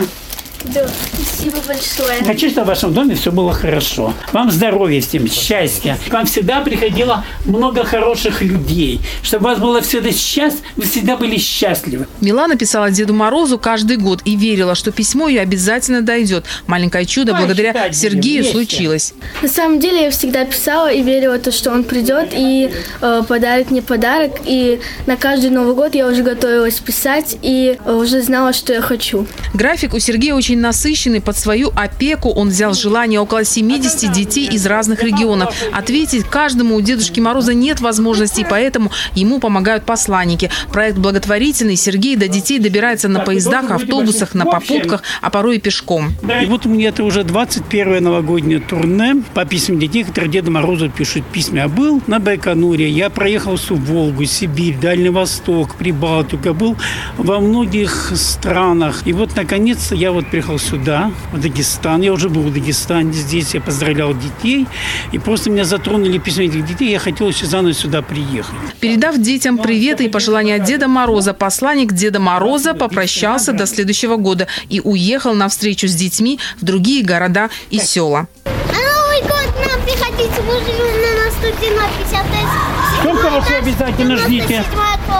Да, 0.64 0.86
спасибо 1.14 1.56
большое. 1.66 2.22
Хочу, 2.24 2.50
чтобы 2.50 2.66
в 2.66 2.68
вашем 2.68 2.92
доме 2.92 3.14
все 3.14 3.32
было 3.32 3.52
хорошо. 3.52 4.12
Вам 4.32 4.50
здоровья 4.50 5.00
всем, 5.00 5.26
счастья. 5.28 5.96
К 6.08 6.12
вам 6.12 6.26
всегда 6.26 6.60
приходило 6.60 7.24
много 7.46 7.82
хороших 7.84 8.42
людей. 8.42 9.00
Чтобы 9.22 9.46
у 9.46 9.48
вас 9.48 9.58
было 9.58 9.80
всегда 9.80 10.12
счастье, 10.12 10.60
вы 10.76 10.84
всегда 10.84 11.16
были 11.16 11.38
счастливы. 11.38 12.06
Милана 12.20 12.56
писала 12.56 12.90
Деду 12.90 13.14
Морозу 13.14 13.58
каждый 13.58 13.96
год 13.96 14.20
и 14.26 14.36
верила, 14.36 14.74
что 14.74 14.92
письмо 14.92 15.28
ее 15.28 15.40
обязательно 15.40 16.02
дойдет. 16.02 16.44
Маленькое 16.66 17.06
чудо 17.06 17.32
Давай 17.32 17.46
благодаря 17.46 17.92
Сергею 17.92 18.42
вместе. 18.42 18.52
случилось. 18.52 19.14
На 19.40 19.48
самом 19.48 19.80
деле 19.80 20.04
я 20.04 20.10
всегда 20.10 20.44
писала 20.44 20.92
и 20.92 21.02
верила, 21.02 21.38
то, 21.38 21.52
что 21.52 21.70
он 21.70 21.84
придет 21.84 22.28
и 22.32 22.70
э, 23.00 23.22
подарит 23.26 23.70
мне 23.70 23.80
подарок. 23.80 24.32
И 24.44 24.80
на 25.06 25.16
каждый 25.16 25.50
Новый 25.50 25.74
год 25.74 25.94
я 25.94 26.06
уже 26.06 26.22
готовилась 26.22 26.78
писать 26.80 27.38
и 27.40 27.78
э, 27.82 27.92
уже 27.92 28.20
знала, 28.20 28.52
что 28.52 28.74
я 28.74 28.82
хочу. 28.82 29.26
График 29.54 29.94
у 29.94 29.98
Сергея 29.98 30.34
очень 30.34 30.49
насыщенный. 30.56 31.20
Под 31.20 31.36
свою 31.36 31.70
опеку 31.74 32.30
он 32.30 32.48
взял 32.48 32.74
желание 32.74 33.20
около 33.20 33.44
70 33.44 34.12
детей 34.12 34.48
из 34.48 34.66
разных 34.66 35.02
регионов. 35.02 35.54
Ответить 35.72 36.24
каждому 36.24 36.76
у 36.76 36.80
Дедушки 36.80 37.20
Мороза 37.20 37.54
нет 37.54 37.80
возможности, 37.80 38.46
поэтому 38.48 38.90
ему 39.14 39.40
помогают 39.40 39.84
посланники. 39.84 40.50
Проект 40.72 40.98
благотворительный. 40.98 41.76
Сергей 41.76 42.16
до 42.16 42.28
детей 42.28 42.58
добирается 42.58 43.08
на 43.08 43.20
поездах, 43.20 43.70
автобусах, 43.70 44.34
на 44.34 44.44
попутках, 44.44 45.02
а 45.20 45.30
порой 45.30 45.56
и 45.56 45.60
пешком. 45.60 46.12
И 46.42 46.46
вот 46.46 46.66
у 46.66 46.68
меня 46.68 46.88
это 46.88 47.04
уже 47.04 47.24
21 47.24 48.02
новогоднее 48.02 48.60
турне 48.60 49.22
по 49.34 49.44
письмам 49.44 49.78
детей, 49.78 50.04
которые 50.04 50.30
Деду 50.30 50.50
Морозу 50.50 50.90
пишут 50.90 51.24
письма. 51.26 51.58
Я 51.58 51.68
был 51.68 52.02
на 52.06 52.18
Байконуре, 52.18 52.88
я 52.88 53.10
проехал 53.10 53.56
всю 53.56 53.76
Волгу, 53.76 54.24
Сибирь, 54.24 54.76
Дальний 54.80 55.10
Восток, 55.10 55.76
Прибалтику, 55.76 56.48
я 56.48 56.52
был 56.52 56.76
во 57.18 57.40
многих 57.40 58.12
странах. 58.14 59.02
И 59.06 59.12
вот, 59.12 59.36
наконец, 59.36 59.92
я 59.92 60.12
вот 60.12 60.26
приехал 60.40 60.58
сюда, 60.58 61.12
в 61.32 61.40
Дагестан. 61.40 62.00
Я 62.00 62.12
уже 62.14 62.30
был 62.30 62.40
в 62.40 62.52
Дагестане, 62.52 63.12
здесь 63.12 63.54
я 63.54 63.60
поздравлял 63.60 64.14
детей. 64.14 64.66
И 65.12 65.18
просто 65.18 65.50
меня 65.50 65.64
затронули 65.64 66.16
письма 66.16 66.44
этих 66.44 66.64
детей, 66.64 66.90
я 66.90 66.98
хотел 66.98 67.28
еще 67.28 67.44
заново 67.44 67.74
сюда 67.74 68.00
приехать. 68.00 68.54
Передав 68.80 69.18
детям 69.18 69.58
приветы 69.58 70.04
и 70.04 70.08
пожелания 70.08 70.54
от 70.54 70.64
Деда 70.64 70.88
Мороза, 70.88 71.34
посланник 71.34 71.92
Деда 71.92 72.20
Мороза 72.20 72.72
попрощался 72.72 73.52
до 73.52 73.66
следующего 73.66 74.16
года 74.16 74.46
и 74.70 74.80
уехал 74.82 75.34
на 75.34 75.50
встречу 75.50 75.88
с 75.88 75.94
детьми 75.94 76.38
в 76.58 76.64
другие 76.64 77.04
города 77.04 77.50
и 77.68 77.78
села. 77.78 78.26
Новый 78.46 79.20
год 79.20 79.54
нам 79.68 79.82
приходите, 79.82 80.40
мы 80.46 80.54
живем 80.54 81.02
на 81.02 81.24
Настуте 81.26 81.70
на 81.74 81.86
50 82.02 83.02
Только 83.02 83.28
вы 83.28 83.42
все 83.42 83.56
обязательно 83.56 84.16
ждите. 84.16 84.64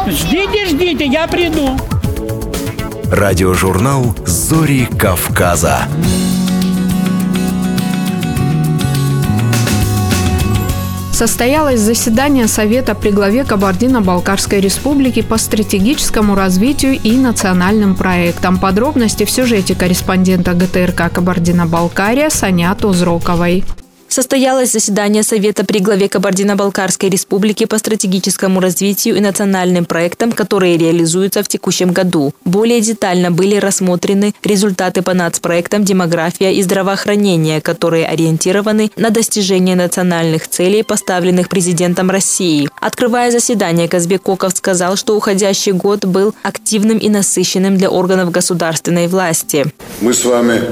Ждите, 0.06 0.66
ждите, 0.66 1.04
я 1.04 1.26
приду. 1.26 1.76
Радиожурнал 3.11 4.14
«Зори 4.25 4.87
Кавказа». 4.87 5.88
Состоялось 11.12 11.81
заседание 11.81 12.46
Совета 12.46 12.94
при 12.94 13.11
главе 13.11 13.42
Кабардино-Балкарской 13.42 14.61
республики 14.61 15.23
по 15.23 15.38
стратегическому 15.38 16.37
развитию 16.37 17.01
и 17.03 17.16
национальным 17.16 17.96
проектам. 17.96 18.59
Подробности 18.61 19.25
в 19.25 19.31
сюжете 19.31 19.75
корреспондента 19.75 20.55
ГТРК 20.55 21.12
Кабардино-Балкария 21.12 22.31
Санят 22.31 22.85
Узроковой. 22.85 23.64
Состоялось 24.11 24.73
заседание 24.73 25.23
Совета 25.23 25.64
при 25.64 25.79
главе 25.79 26.09
Кабардино-Балкарской 26.09 27.09
республики 27.09 27.64
по 27.64 27.79
стратегическому 27.79 28.59
развитию 28.59 29.16
и 29.16 29.20
национальным 29.20 29.85
проектам, 29.85 30.33
которые 30.33 30.77
реализуются 30.77 31.44
в 31.44 31.49
текущем 31.49 31.92
году. 31.92 32.35
Более 32.44 32.81
детально 32.81 33.31
были 33.31 33.55
рассмотрены 33.55 34.35
результаты 34.42 35.03
по 35.03 35.14
нацпроектам 35.14 35.85
«Демография 35.85 36.51
и 36.51 36.61
здравоохранение», 36.61 37.61
которые 37.61 38.09
ориентированы 38.09 38.90
на 38.96 39.11
достижение 39.11 39.77
национальных 39.77 40.49
целей, 40.49 40.83
поставленных 40.83 41.49
президентом 41.49 42.11
России. 42.11 42.68
Открывая 42.81 43.31
заседание, 43.31 43.88
Казбек 43.88 44.23
сказал, 44.57 44.96
что 44.96 45.16
уходящий 45.16 45.70
год 45.70 46.05
был 46.05 46.35
активным 46.42 46.99
и 46.99 47.09
насыщенным 47.09 47.77
для 47.77 47.88
органов 47.88 48.33
государственной 48.33 49.07
власти. 49.07 49.73
Мы 50.01 50.12
с 50.12 50.25
вами 50.25 50.62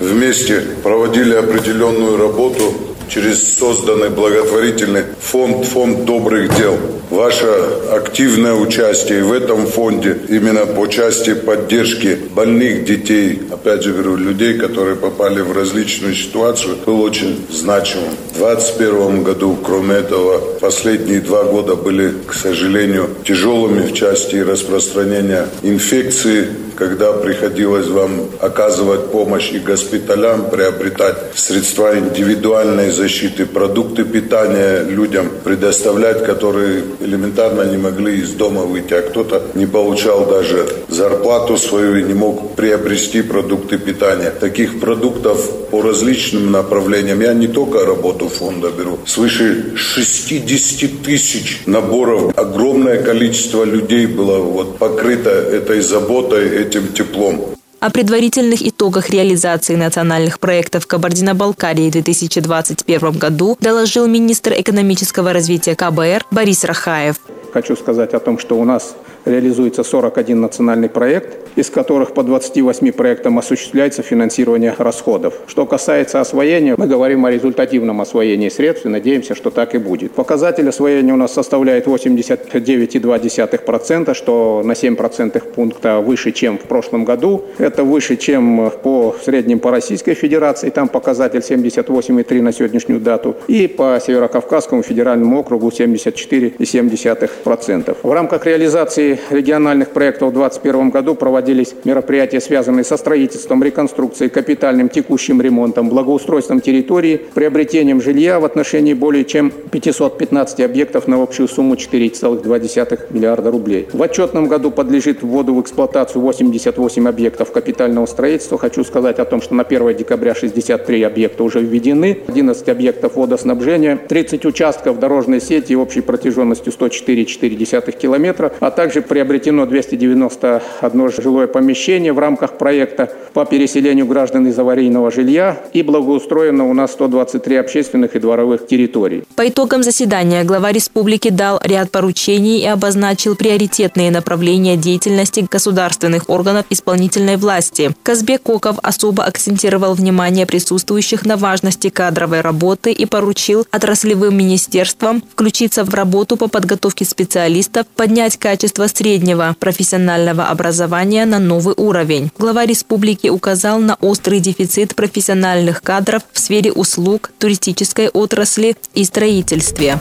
вместе 0.00 0.62
проводили 0.82 1.34
определенную 1.34 2.16
работу 2.16 2.74
через 3.08 3.56
созданный 3.56 4.10
благотворительный 4.10 5.04
фонд, 5.20 5.64
фонд 5.64 6.04
добрых 6.04 6.54
дел. 6.56 6.76
Ваше 7.10 7.46
активное 7.90 8.52
участие 8.52 9.24
в 9.24 9.32
этом 9.32 9.66
фонде 9.66 10.18
именно 10.28 10.66
по 10.66 10.86
части 10.88 11.32
поддержки 11.32 12.18
больных 12.34 12.84
детей, 12.84 13.40
опять 13.50 13.82
же 13.82 13.92
говорю, 13.92 14.16
людей, 14.16 14.58
которые 14.58 14.96
попали 14.96 15.40
в 15.40 15.52
различную 15.52 16.14
ситуацию, 16.14 16.76
был 16.84 17.00
очень 17.00 17.46
значимым. 17.50 18.10
В 18.34 18.38
2021 18.38 19.22
году, 19.22 19.56
кроме 19.64 19.94
этого, 19.96 20.38
последние 20.60 21.20
два 21.20 21.44
года 21.44 21.76
были, 21.76 22.12
к 22.26 22.34
сожалению, 22.34 23.08
тяжелыми 23.24 23.86
в 23.86 23.94
части 23.94 24.36
распространения 24.36 25.48
инфекции, 25.62 26.48
когда 26.78 27.12
приходилось 27.12 27.88
вам 27.88 28.30
оказывать 28.40 29.10
помощь 29.10 29.50
и 29.50 29.58
госпиталям, 29.58 30.48
приобретать 30.48 31.16
средства 31.34 31.98
индивидуальной 31.98 32.92
защиты, 32.92 33.46
продукты 33.46 34.04
питания 34.04 34.84
людям 34.84 35.28
предоставлять, 35.42 36.24
которые 36.24 36.84
элементарно 37.00 37.62
не 37.62 37.78
могли 37.78 38.20
из 38.20 38.30
дома 38.30 38.62
выйти, 38.62 38.94
а 38.94 39.02
кто-то 39.02 39.42
не 39.54 39.66
получал 39.66 40.26
даже 40.26 40.68
зарплату 40.88 41.56
свою 41.56 41.96
и 41.96 42.04
не 42.04 42.14
мог 42.14 42.54
приобрести 42.54 43.22
продукты 43.22 43.78
питания. 43.78 44.30
Таких 44.30 44.78
продуктов 44.78 45.50
по 45.70 45.82
различным 45.82 46.52
направлениям. 46.52 47.20
Я 47.20 47.34
не 47.34 47.48
только 47.48 47.84
работу 47.84 48.28
фонда 48.28 48.70
беру. 48.70 48.98
Свыше 49.04 49.72
60 49.76 51.02
тысяч 51.02 51.62
наборов. 51.66 52.32
Огромное 52.36 53.02
количество 53.02 53.64
людей 53.64 54.06
было 54.06 54.38
вот 54.38 54.78
покрыто 54.78 55.30
этой 55.30 55.80
заботой, 55.80 56.67
этим 56.68 56.92
теплом. 56.92 57.54
О 57.80 57.90
предварительных 57.90 58.66
итогах 58.66 59.10
реализации 59.10 59.76
национальных 59.76 60.40
проектов 60.40 60.86
Кабардино-Балкарии 60.86 61.88
в 61.88 61.92
2021 61.92 63.12
году 63.12 63.56
доложил 63.60 64.06
министр 64.08 64.54
экономического 64.56 65.32
развития 65.32 65.76
КБР 65.76 66.24
Борис 66.32 66.64
Рахаев. 66.64 67.16
Хочу 67.52 67.76
сказать 67.76 68.14
о 68.14 68.18
том, 68.20 68.38
что 68.38 68.58
у 68.58 68.64
нас 68.64 68.96
реализуется 69.24 69.82
41 69.82 70.40
национальный 70.40 70.88
проект, 70.88 71.36
из 71.56 71.70
которых 71.70 72.14
по 72.14 72.22
28 72.22 72.92
проектам 72.92 73.38
осуществляется 73.38 74.02
финансирование 74.02 74.74
расходов. 74.78 75.34
Что 75.46 75.66
касается 75.66 76.20
освоения, 76.20 76.74
мы 76.76 76.86
говорим 76.86 77.26
о 77.26 77.30
результативном 77.30 78.00
освоении 78.00 78.48
средств 78.48 78.86
и 78.86 78.88
надеемся, 78.88 79.34
что 79.34 79.50
так 79.50 79.74
и 79.74 79.78
будет. 79.78 80.12
Показатель 80.12 80.68
освоения 80.68 81.12
у 81.12 81.16
нас 81.16 81.34
составляет 81.34 81.86
89,2%, 81.86 84.14
что 84.14 84.62
на 84.64 84.72
7% 84.72 85.42
пункта 85.54 85.98
выше, 85.98 86.32
чем 86.32 86.58
в 86.58 86.62
прошлом 86.62 87.04
году. 87.04 87.44
Это 87.58 87.84
выше, 87.84 88.16
чем 88.16 88.72
по 88.82 89.14
средним 89.24 89.58
по 89.58 89.70
Российской 89.70 90.14
Федерации, 90.14 90.70
там 90.70 90.88
показатель 90.88 91.40
78,3 91.40 92.42
на 92.42 92.52
сегодняшнюю 92.52 93.00
дату, 93.00 93.36
и 93.48 93.66
по 93.66 94.00
Северокавказскому 94.04 94.82
федеральному 94.82 95.40
округу 95.40 95.68
74,7%. 95.68 97.96
В 98.02 98.12
рамках 98.12 98.46
реализации 98.46 99.07
региональных 99.30 99.90
проектов 99.90 100.30
в 100.30 100.32
2021 100.32 100.90
году 100.90 101.14
проводились 101.14 101.74
мероприятия, 101.84 102.40
связанные 102.40 102.84
со 102.84 102.96
строительством, 102.96 103.62
реконструкцией, 103.62 104.30
капитальным 104.30 104.88
текущим 104.88 105.40
ремонтом, 105.40 105.88
благоустройством 105.88 106.60
территории, 106.60 107.20
приобретением 107.34 108.00
жилья 108.00 108.40
в 108.40 108.44
отношении 108.44 108.94
более 108.94 109.24
чем 109.24 109.50
515 109.70 110.60
объектов 110.60 111.06
на 111.08 111.22
общую 111.22 111.48
сумму 111.48 111.74
4,2 111.74 113.00
миллиарда 113.10 113.50
рублей. 113.50 113.88
В 113.92 114.02
отчетном 114.02 114.48
году 114.48 114.70
подлежит 114.70 115.22
вводу 115.22 115.54
в 115.54 115.60
эксплуатацию 115.60 116.22
88 116.22 117.08
объектов 117.08 117.52
капитального 117.52 118.06
строительства. 118.06 118.58
Хочу 118.58 118.84
сказать 118.84 119.18
о 119.18 119.24
том, 119.24 119.40
что 119.40 119.54
на 119.54 119.62
1 119.62 119.96
декабря 119.96 120.34
63 120.34 121.02
объекта 121.02 121.44
уже 121.44 121.60
введены, 121.60 122.18
11 122.26 122.68
объектов 122.68 123.16
водоснабжения, 123.16 123.96
30 123.96 124.44
участков 124.46 124.98
дорожной 124.98 125.40
сети 125.40 125.74
общей 125.74 126.00
протяженностью 126.00 126.72
104,4 126.72 127.92
километра, 127.92 128.52
а 128.60 128.70
также 128.98 129.02
приобретено 129.02 129.66
291 129.66 131.10
жилое 131.10 131.46
помещение 131.46 132.12
в 132.12 132.18
рамках 132.18 132.58
проекта 132.58 133.10
по 133.32 133.44
переселению 133.44 134.06
граждан 134.06 134.46
из 134.46 134.58
аварийного 134.58 135.10
жилья 135.10 135.56
и 135.72 135.82
благоустроено 135.82 136.68
у 136.68 136.74
нас 136.74 136.92
123 136.92 137.56
общественных 137.56 138.16
и 138.16 138.18
дворовых 138.18 138.66
территорий. 138.66 139.22
По 139.36 139.48
итогам 139.48 139.82
заседания 139.82 140.44
глава 140.44 140.72
республики 140.72 141.30
дал 141.30 141.60
ряд 141.62 141.90
поручений 141.90 142.60
и 142.60 142.66
обозначил 142.66 143.36
приоритетные 143.36 144.10
направления 144.10 144.76
деятельности 144.76 145.46
государственных 145.50 146.28
органов 146.28 146.66
исполнительной 146.70 147.36
власти. 147.36 147.90
Казбек 148.02 148.42
Коков 148.42 148.78
особо 148.82 149.24
акцентировал 149.24 149.94
внимание 149.94 150.46
присутствующих 150.46 151.26
на 151.26 151.36
важности 151.36 151.90
кадровой 151.90 152.40
работы 152.40 152.92
и 152.92 153.06
поручил 153.06 153.66
отраслевым 153.70 154.36
министерствам 154.36 155.22
включиться 155.32 155.84
в 155.84 155.94
работу 155.94 156.36
по 156.36 156.48
подготовке 156.48 157.04
специалистов, 157.04 157.86
поднять 157.96 158.36
качество 158.36 158.87
среднего 158.88 159.54
профессионального 159.58 160.46
образования 160.46 161.26
на 161.26 161.38
новый 161.38 161.74
уровень. 161.76 162.30
Глава 162.38 162.66
республики 162.66 163.28
указал 163.28 163.78
на 163.78 163.96
острый 164.00 164.40
дефицит 164.40 164.94
профессиональных 164.94 165.82
кадров 165.82 166.22
в 166.32 166.38
сфере 166.38 166.72
услуг, 166.72 167.30
туристической 167.38 168.08
отрасли 168.08 168.76
и 168.94 169.04
строительстве. 169.04 170.00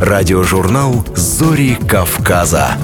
Радиожурнал 0.00 1.06
«Зори 1.14 1.78
Кавказа». 1.88 2.76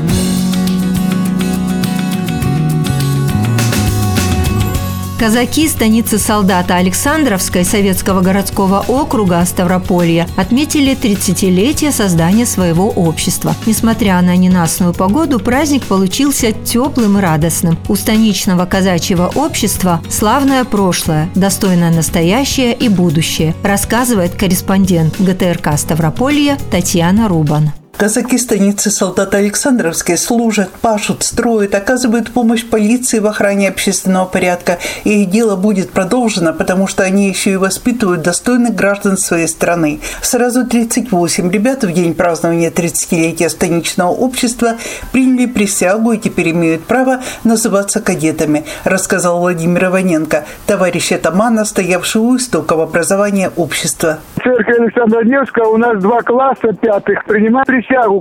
Казаки 5.18 5.66
станицы 5.66 6.16
солдата 6.16 6.76
Александровской 6.76 7.64
Советского 7.64 8.20
городского 8.20 8.84
округа 8.86 9.44
Ставрополья 9.44 10.28
отметили 10.36 10.96
30-летие 10.96 11.90
создания 11.90 12.46
своего 12.46 12.88
общества. 12.90 13.56
Несмотря 13.66 14.22
на 14.22 14.36
ненастную 14.36 14.94
погоду, 14.94 15.40
праздник 15.40 15.84
получился 15.86 16.52
теплым 16.52 17.18
и 17.18 17.20
радостным. 17.20 17.76
У 17.88 17.96
станичного 17.96 18.64
казачьего 18.64 19.28
общества 19.34 20.00
славное 20.08 20.62
прошлое, 20.62 21.28
достойное 21.34 21.90
настоящее 21.90 22.72
и 22.72 22.88
будущее, 22.88 23.56
рассказывает 23.64 24.36
корреспондент 24.36 25.20
ГТРК 25.20 25.76
Ставрополья 25.76 26.56
Татьяна 26.70 27.26
Рубан. 27.26 27.72
Казаки 27.98 28.38
станицы 28.38 28.92
солдат 28.92 29.34
Александровской 29.34 30.16
служат, 30.16 30.70
пашут, 30.70 31.24
строят, 31.24 31.74
оказывают 31.74 32.30
помощь 32.30 32.64
полиции 32.64 33.18
в 33.18 33.26
охране 33.26 33.68
общественного 33.68 34.24
порядка. 34.24 34.78
И 35.02 35.24
их 35.24 35.30
дело 35.30 35.56
будет 35.56 35.90
продолжено, 35.90 36.52
потому 36.52 36.86
что 36.86 37.02
они 37.02 37.28
еще 37.28 37.50
и 37.50 37.56
воспитывают 37.56 38.22
достойных 38.22 38.76
граждан 38.76 39.16
своей 39.16 39.48
страны. 39.48 39.98
Сразу 40.22 40.64
38 40.64 41.50
ребят 41.50 41.82
в 41.82 41.92
день 41.92 42.14
празднования 42.14 42.70
30-летия 42.70 43.48
станичного 43.48 44.10
общества 44.10 44.76
приняли 45.10 45.46
присягу 45.46 46.12
и 46.12 46.18
теперь 46.18 46.52
имеют 46.52 46.84
право 46.84 47.18
называться 47.42 48.00
кадетами, 48.00 48.64
рассказал 48.84 49.40
Владимир 49.40 49.86
Иваненко, 49.86 50.44
товарищ 50.68 51.10
атамана, 51.10 51.64
стоявший 51.64 52.20
у 52.20 52.36
истоков 52.36 52.78
образования 52.78 53.50
общества. 53.56 54.20
В 54.36 54.42
церкви 54.44 54.84
Александра 54.84 55.24
Невского 55.24 55.70
у 55.70 55.78
нас 55.78 56.00
два 56.00 56.22
класса 56.22 56.72
пятых 56.80 57.24
принимают 57.24 57.68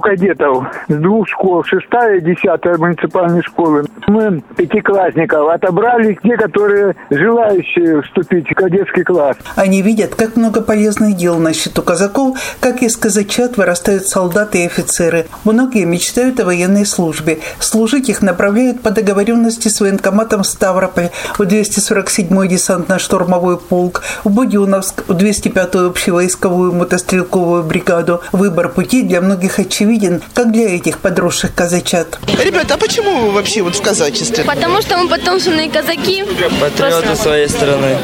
кадетов 0.02 0.66
с 0.88 0.94
двух 0.94 1.28
школ, 1.28 1.64
шестая 1.64 2.18
и 2.18 2.22
десятая 2.22 2.78
муниципальной 2.78 3.42
школы. 3.44 3.86
Мы 4.08 4.42
пятиклассников 4.56 5.50
отобрали 5.50 6.18
те, 6.24 6.38
которые 6.38 6.96
желающие 7.10 8.02
вступить 8.02 8.50
в 8.50 8.56
кадетский 8.56 9.04
класс. 9.04 9.38
Они 9.56 9.82
видят, 9.82 10.16
как 10.16 10.36
много 10.36 10.62
полезных 10.62 11.16
дел 11.16 11.38
на 11.38 11.54
счету 11.54 11.82
казаков, 11.82 12.38
как 12.60 12.82
из 12.82 12.96
казачат 12.98 13.58
вырастают 13.58 14.08
солдаты 14.08 14.64
и 14.64 14.66
офицеры. 14.66 15.26
Многие 15.44 15.86
мечтают 15.86 16.40
о 16.40 16.46
военной 16.46 16.86
службе. 16.86 17.40
Служить 17.60 18.10
их 18.10 18.22
направляют 18.22 18.82
по 18.82 18.92
договоренности 18.92 19.68
с 19.68 19.82
военкоматом 19.82 20.44
Ставрополь 20.44 21.10
в 21.38 21.42
247-й 21.42 22.48
десантно-штурмовой 22.48 23.58
полк, 23.58 24.04
в 24.24 24.30
Буденновск, 24.30 25.04
в 25.08 25.12
205-ю 25.12 25.90
общевойсковую 25.90 26.74
мотострелковую 26.74 27.64
бригаду. 27.64 28.22
Выбор 28.32 28.70
пути 28.70 29.04
для 29.04 29.22
многих 29.22 29.57
очевиден, 29.60 30.22
как 30.34 30.52
для 30.52 30.76
этих 30.76 31.00
подросших 31.00 31.54
казачат. 31.54 32.20
Ребята, 32.44 32.76
а 32.76 32.78
почему 32.78 33.26
вы 33.26 33.32
вообще 33.32 33.62
вот 33.62 33.76
в 33.76 33.82
казачестве? 33.82 34.44
Потому 34.44 34.82
что 34.82 34.98
мы 34.98 35.10
потомственные 35.10 35.70
казаки. 35.70 36.24
Патриоты 36.60 37.16
своей 37.16 37.50
страны. 37.50 37.98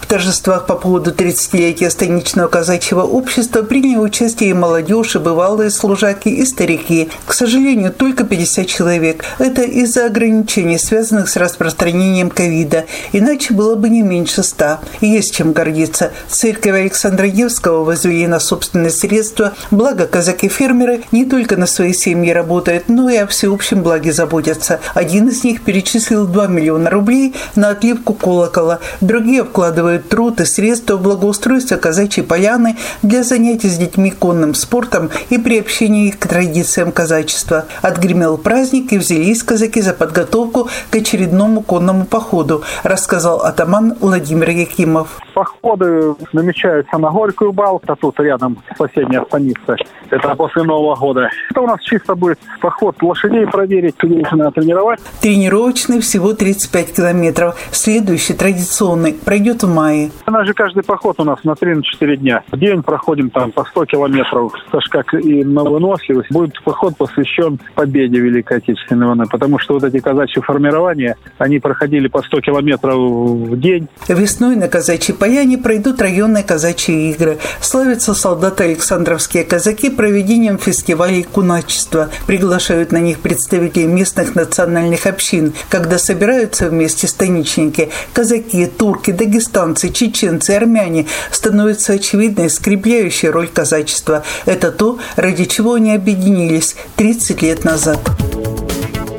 В 0.00 0.06
торжествах 0.06 0.66
по 0.66 0.74
поводу 0.74 1.12
30-летия 1.12 1.88
станичного 1.88 2.48
казачьего 2.48 3.02
общества 3.02 3.62
приняли 3.62 3.96
участие 3.96 4.50
и 4.50 4.54
молодежь, 4.54 5.14
и 5.14 5.20
бывалые 5.20 5.70
служаки, 5.70 6.28
и 6.28 6.44
старики. 6.44 7.08
К 7.26 7.32
сожалению, 7.32 7.92
только 7.92 8.24
50 8.24 8.66
человек. 8.66 9.24
Это 9.38 9.62
из-за 9.62 10.06
ограничений, 10.06 10.78
связанных 10.78 11.28
с 11.28 11.36
распространением 11.36 12.30
ковида. 12.30 12.86
Иначе 13.12 13.54
было 13.54 13.76
бы 13.76 13.88
не 13.88 14.02
меньше 14.02 14.42
ста. 14.42 14.80
И 15.00 15.06
есть 15.06 15.32
чем 15.32 15.52
гордиться. 15.52 16.10
Церковь 16.28 16.74
Александра 16.80 17.26
Невского 17.26 17.84
возвели 17.84 18.26
на 18.26 18.40
собственные 18.40 18.90
средства. 18.90 19.52
Благо, 19.70 20.08
казаки-фермеры 20.08 20.99
не 21.12 21.24
только 21.24 21.56
на 21.56 21.66
свои 21.66 21.92
семьи 21.92 22.30
работают, 22.30 22.88
но 22.88 23.08
и 23.08 23.16
о 23.16 23.26
всеобщем 23.26 23.82
благе 23.82 24.12
заботятся. 24.12 24.80
Один 24.94 25.28
из 25.28 25.44
них 25.44 25.62
перечислил 25.62 26.26
2 26.26 26.46
миллиона 26.46 26.90
рублей 26.90 27.34
на 27.56 27.70
отливку 27.70 28.14
колокола. 28.14 28.80
Другие 29.00 29.44
вкладывают 29.44 30.08
труд 30.08 30.40
и 30.40 30.44
средства 30.44 30.96
в 30.96 31.02
благоустройство 31.02 31.76
казачьей 31.76 32.24
поляны 32.24 32.76
для 33.02 33.22
занятий 33.22 33.68
с 33.68 33.76
детьми 33.76 34.10
конным 34.10 34.54
спортом 34.54 35.10
и 35.30 35.38
приобщения 35.38 36.08
их 36.08 36.18
к 36.18 36.26
традициям 36.26 36.92
казачества. 36.92 37.66
Отгремел 37.82 38.38
праздник 38.38 38.92
и 38.92 38.98
взялись 38.98 39.42
казаки 39.42 39.80
за 39.80 39.92
подготовку 39.92 40.68
к 40.90 40.96
очередному 40.96 41.62
конному 41.62 42.04
походу, 42.04 42.62
рассказал 42.82 43.42
атаман 43.42 43.96
Владимир 44.00 44.50
Якимов. 44.50 45.20
Походы 45.40 46.16
намечаются 46.34 46.98
на 46.98 47.08
Горькую 47.08 47.52
Бал, 47.52 47.80
а 47.86 47.96
тут 47.96 48.20
рядом 48.20 48.58
соседняя 48.76 49.24
станица. 49.24 49.74
Это 50.10 50.34
после 50.34 50.64
Нового 50.64 50.94
года. 50.96 51.30
Это 51.50 51.62
у 51.62 51.66
нас 51.66 51.80
чисто 51.80 52.14
будет 52.14 52.38
поход 52.60 53.02
лошадей 53.02 53.46
проверить, 53.46 53.94
людей 54.02 54.22
надо 54.32 54.50
тренировать. 54.50 55.00
Тренировочный 55.22 56.00
всего 56.00 56.34
35 56.34 56.94
километров. 56.94 57.56
Следующий, 57.70 58.34
традиционный, 58.34 59.14
пройдет 59.14 59.62
в 59.62 59.74
мае. 59.74 60.10
У 60.26 60.30
нас 60.30 60.46
же 60.46 60.52
каждый 60.52 60.82
поход 60.82 61.18
у 61.20 61.24
нас 61.24 61.42
на 61.42 61.52
3-4 61.52 62.16
дня. 62.16 62.42
В 62.52 62.58
день 62.58 62.82
проходим 62.82 63.30
там 63.30 63.50
по 63.50 63.64
100 63.64 63.86
километров. 63.86 64.52
Это 64.68 64.80
как 64.90 65.14
и 65.14 65.42
на 65.42 65.64
выносливость. 65.64 66.30
Будет 66.30 66.62
поход 66.64 66.98
посвящен 66.98 67.58
победе 67.74 68.18
Великой 68.18 68.58
Отечественной 68.58 69.06
войны. 69.06 69.24
Потому 69.30 69.58
что 69.58 69.72
вот 69.72 69.84
эти 69.84 70.00
казачьи 70.00 70.42
формирования, 70.42 71.16
они 71.38 71.60
проходили 71.60 72.08
по 72.08 72.20
100 72.20 72.40
километров 72.42 72.96
в 72.98 73.58
день. 73.58 73.88
Весной 74.06 74.56
на 74.56 74.68
казачьей 74.68 75.16
поляне 75.30 75.58
пройдут 75.58 76.02
районные 76.02 76.42
казачьи 76.42 77.12
игры. 77.12 77.38
Славятся 77.60 78.14
солдаты 78.14 78.64
Александровские 78.64 79.44
казаки 79.44 79.88
проведением 79.88 80.58
фестивалей 80.58 81.22
куначества. 81.22 82.10
Приглашают 82.26 82.90
на 82.90 82.96
них 82.96 83.20
представителей 83.20 83.86
местных 83.86 84.34
национальных 84.34 85.06
общин, 85.06 85.52
когда 85.68 86.00
собираются 86.00 86.68
вместе 86.68 87.06
станичники. 87.06 87.90
Казаки, 88.12 88.66
турки, 88.66 89.12
дагестанцы, 89.12 89.90
чеченцы, 89.90 90.50
армяне 90.50 91.06
становится 91.30 91.92
очевидной 91.92 92.50
скрепляющей 92.50 93.28
роль 93.28 93.46
казачества. 93.46 94.24
Это 94.46 94.72
то, 94.72 94.98
ради 95.14 95.44
чего 95.44 95.74
они 95.74 95.94
объединились 95.94 96.74
30 96.96 97.40
лет 97.42 97.62
назад. 97.62 98.00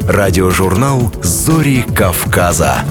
Радиожурнал 0.10 1.10
«Зори 1.24 1.86
Кавказа». 1.96 2.84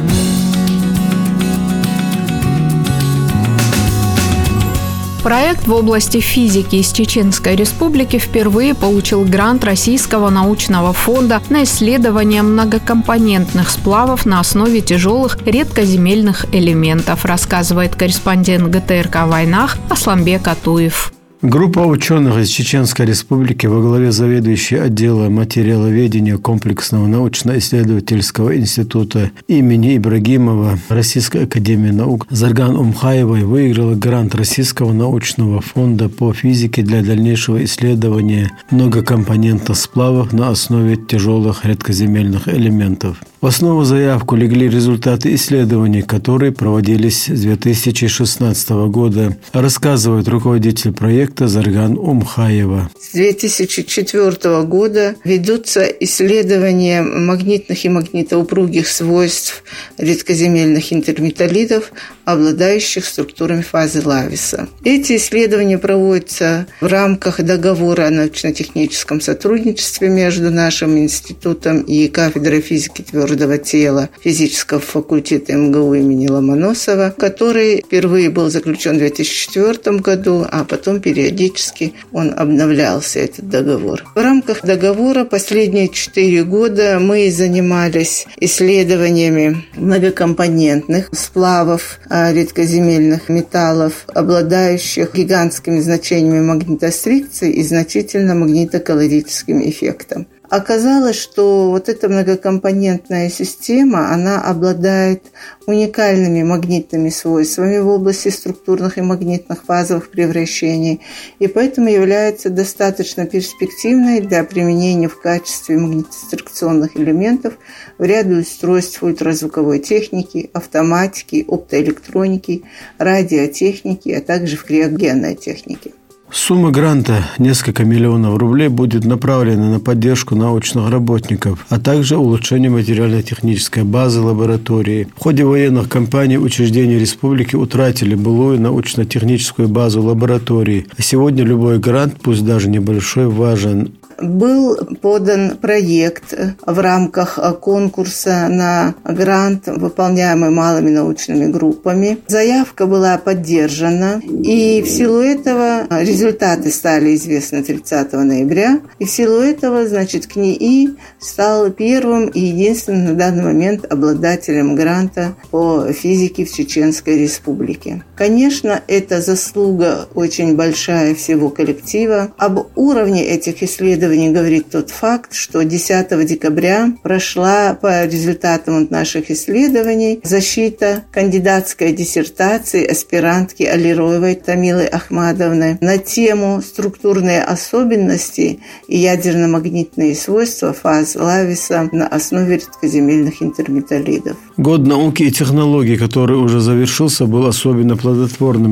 Проект 5.22 5.66
в 5.66 5.74
области 5.74 6.18
физики 6.18 6.76
из 6.76 6.92
Чеченской 6.92 7.54
Республики 7.54 8.18
впервые 8.18 8.74
получил 8.74 9.22
грант 9.22 9.64
Российского 9.64 10.30
научного 10.30 10.94
фонда 10.94 11.42
на 11.50 11.64
исследование 11.64 12.40
многокомпонентных 12.40 13.68
сплавов 13.68 14.24
на 14.24 14.40
основе 14.40 14.80
тяжелых 14.80 15.37
редкоземельных 15.44 16.46
элементов, 16.54 17.26
рассказывает 17.26 17.96
корреспондент 17.96 18.68
ГТРК 18.68 19.26
войнах 19.26 19.76
Асламбек 19.90 20.48
Атуев. 20.48 21.12
Группа 21.42 21.81
ученых 21.81 22.37
из 22.37 22.50
Чеченской 22.50 23.07
Республики 23.07 23.64
во 23.64 23.81
главе 23.81 24.12
заведующей 24.12 24.79
отдела 24.79 25.31
материаловедения 25.31 26.37
комплексного 26.37 27.07
научно-исследовательского 27.07 28.59
института 28.59 29.31
имени 29.48 29.96
Ибрагимова 29.96 30.79
Российской 30.90 31.44
академии 31.44 31.92
наук 31.92 32.26
Зарган 32.29 32.76
Умхаевой 32.76 33.44
выиграла 33.44 33.94
грант 33.94 34.35
Российского 34.35 34.92
научного 34.92 35.62
фонда 35.62 36.11
по 36.11 36.35
физике 36.35 36.83
для 36.83 37.03
дальнейшего 37.03 37.64
исследования 37.64 38.53
многокомпонентных 38.70 39.79
сплавов 39.79 40.35
на 40.35 40.50
основе 40.50 40.96
тяжелых 40.96 41.64
редкоземельных 41.64 42.48
элементов. 42.48 43.16
В 43.40 43.46
основу 43.46 43.85
заявку 43.85 44.37
легли 44.37 44.68
результаты 44.68 45.35
исследований, 45.35 46.03
которые 46.03 46.53
проводились 46.53 47.24
с 47.24 47.40
2016 47.40 48.68
года, 48.90 49.35
рассказывает 49.55 50.29
руководитель 50.29 50.92
проекта 50.92 51.48
Зарган 51.48 51.96
Умхаева. 51.96 52.90
С 53.00 53.12
2004 53.14 54.62
года 54.64 55.14
ведутся 55.24 55.87
исследования 55.87 57.00
магнитных 57.00 57.83
и 57.87 57.88
магнитоупругих 57.88 58.87
свойств 58.87 59.64
редкоземельных 59.96 60.92
интерметаллитов, 60.92 61.92
обладающих 62.32 63.04
структурами 63.04 63.62
фазы 63.62 64.02
Лависа. 64.04 64.68
Эти 64.84 65.16
исследования 65.16 65.78
проводятся 65.78 66.66
в 66.80 66.86
рамках 66.86 67.42
договора 67.42 68.06
о 68.06 68.10
научно-техническом 68.10 69.20
сотрудничестве 69.20 70.08
между 70.08 70.50
нашим 70.50 70.98
институтом 70.98 71.80
и 71.80 72.08
кафедрой 72.08 72.60
физики 72.60 73.02
твердого 73.02 73.58
тела 73.58 74.08
физического 74.22 74.80
факультета 74.80 75.54
МГУ 75.54 75.94
имени 75.94 76.28
Ломоносова, 76.28 77.14
который 77.16 77.82
впервые 77.82 78.30
был 78.30 78.50
заключен 78.50 78.96
в 78.96 78.98
2004 78.98 79.98
году, 79.98 80.46
а 80.50 80.64
потом 80.64 81.00
периодически 81.00 81.94
он 82.12 82.34
обновлялся, 82.36 83.20
этот 83.20 83.48
договор. 83.48 84.04
В 84.14 84.20
рамках 84.20 84.62
договора 84.62 85.24
последние 85.24 85.88
четыре 85.88 86.44
года 86.44 86.98
мы 87.00 87.30
занимались 87.30 88.26
исследованиями 88.38 89.64
многокомпонентных 89.74 91.08
сплавов 91.12 91.98
редкоземельных 92.33 93.28
металлов, 93.28 94.04
обладающих 94.09 95.14
гигантскими 95.14 95.80
значениями 95.80 96.40
магнитострикции 96.40 97.52
и 97.52 97.62
значительно 97.62 98.35
магнитокалорическим 98.35 99.62
эффектом. 99.68 100.26
Оказалось, 100.50 101.14
что 101.14 101.70
вот 101.70 101.88
эта 101.88 102.08
многокомпонентная 102.08 103.30
система, 103.30 104.12
она 104.12 104.42
обладает 104.42 105.22
уникальными 105.66 106.42
магнитными 106.42 107.08
свойствами 107.08 107.78
в 107.78 107.86
области 107.86 108.30
структурных 108.30 108.98
и 108.98 109.00
магнитных 109.00 109.62
фазовых 109.64 110.10
превращений, 110.10 111.02
и 111.38 111.46
поэтому 111.46 111.88
является 111.88 112.50
достаточно 112.50 113.26
перспективной 113.26 114.22
для 114.22 114.42
применения 114.42 115.06
в 115.06 115.20
качестве 115.20 115.78
магнитострукционных 115.78 116.96
элементов 116.96 117.54
в 117.96 118.02
ряде 118.02 118.34
устройств 118.34 119.04
ультразвуковой 119.04 119.78
техники, 119.78 120.50
автоматики, 120.52 121.44
оптоэлектроники, 121.46 122.64
радиотехники, 122.98 124.10
а 124.10 124.20
также 124.20 124.56
в 124.56 124.64
криогенной 124.64 125.36
технике. 125.36 125.92
Сумма 126.32 126.70
гранта 126.70 127.24
несколько 127.38 127.84
миллионов 127.84 128.38
рублей 128.38 128.68
будет 128.68 129.04
направлена 129.04 129.68
на 129.68 129.80
поддержку 129.80 130.36
научных 130.36 130.88
работников, 130.88 131.66
а 131.68 131.80
также 131.80 132.16
улучшение 132.16 132.70
материально-технической 132.70 133.82
базы 133.82 134.20
лаборатории. 134.20 135.08
В 135.16 135.20
ходе 135.20 135.44
военных 135.44 135.88
кампаний 135.88 136.38
учреждения 136.38 136.98
республики 136.98 137.56
утратили 137.56 138.14
былую 138.14 138.60
научно-техническую 138.60 139.68
базу 139.68 140.02
лаборатории. 140.02 140.86
А 140.96 141.02
сегодня 141.02 141.42
любой 141.42 141.78
грант, 141.78 142.16
пусть 142.22 142.44
даже 142.44 142.68
небольшой, 142.68 143.26
важен 143.26 143.92
был 144.20 144.76
подан 145.00 145.56
проект 145.56 146.35
в 146.64 146.78
рамках 146.78 147.38
конкурса 147.61 148.48
на 148.48 148.94
грант, 149.04 149.66
выполняемый 149.66 150.50
малыми 150.50 150.90
научными 150.90 151.46
группами. 151.46 152.18
Заявка 152.26 152.87
была 152.87 153.18
поддержана, 153.18 154.20
и 154.24 154.83
в 154.83 154.88
силу 154.88 155.20
этого 155.20 155.87
результаты 156.02 156.70
стали 156.70 157.14
известны 157.14 157.62
30 157.62 158.12
ноября, 158.12 158.80
и 158.98 159.04
в 159.04 159.11
силу 159.11 159.40
этого, 159.40 159.87
значит, 159.87 160.26
КНИИ 160.26 160.96
стал 161.18 161.70
первым 161.70 162.28
и 162.28 162.40
единственным 162.40 163.04
на 163.04 163.14
данный 163.14 163.44
момент 163.44 163.90
обладателем 163.90 164.74
гранта 164.74 165.35
по 165.50 165.92
физике 165.92 166.44
в 166.44 166.52
Чеченской 166.52 167.18
Республике. 167.18 168.02
Конечно, 168.20 168.83
это 168.87 169.22
заслуга 169.22 170.06
очень 170.14 170.54
большая 170.54 171.14
всего 171.14 171.48
коллектива. 171.48 172.35
Об 172.37 172.66
уровне 172.76 173.24
этих 173.24 173.62
исследований 173.62 174.28
говорит 174.28 174.66
тот 174.70 174.90
факт, 174.90 175.33
что 175.33 175.64
10 175.64 176.26
декабря 176.26 176.92
прошла 177.02 177.72
по 177.72 178.04
результатам 178.04 178.87
наших 178.90 179.30
исследований 179.30 180.20
защита 180.22 181.04
кандидатской 181.11 181.94
диссертации 181.94 182.85
аспирантки 182.85 183.62
Алироевой 183.62 184.35
Тамилы 184.35 184.85
Ахмадовны 184.85 185.78
на 185.80 185.96
тему 185.96 186.61
«Структурные 186.61 187.42
особенности 187.42 188.61
и 188.87 188.98
ядерно-магнитные 188.98 190.14
свойства 190.14 190.74
фаз 190.74 191.16
Лависа 191.16 191.88
на 191.90 192.06
основе 192.06 192.56
редкоземельных 192.56 193.42
интерметаллидов». 193.42 194.37
Год 194.59 194.87
науки 194.87 195.22
и 195.22 195.30
технологий, 195.30 195.96
который 195.96 196.37
уже 196.37 196.61
завершился, 196.61 197.24
был 197.24 197.46
особенно 197.46 197.96
плодотворным 197.96 198.09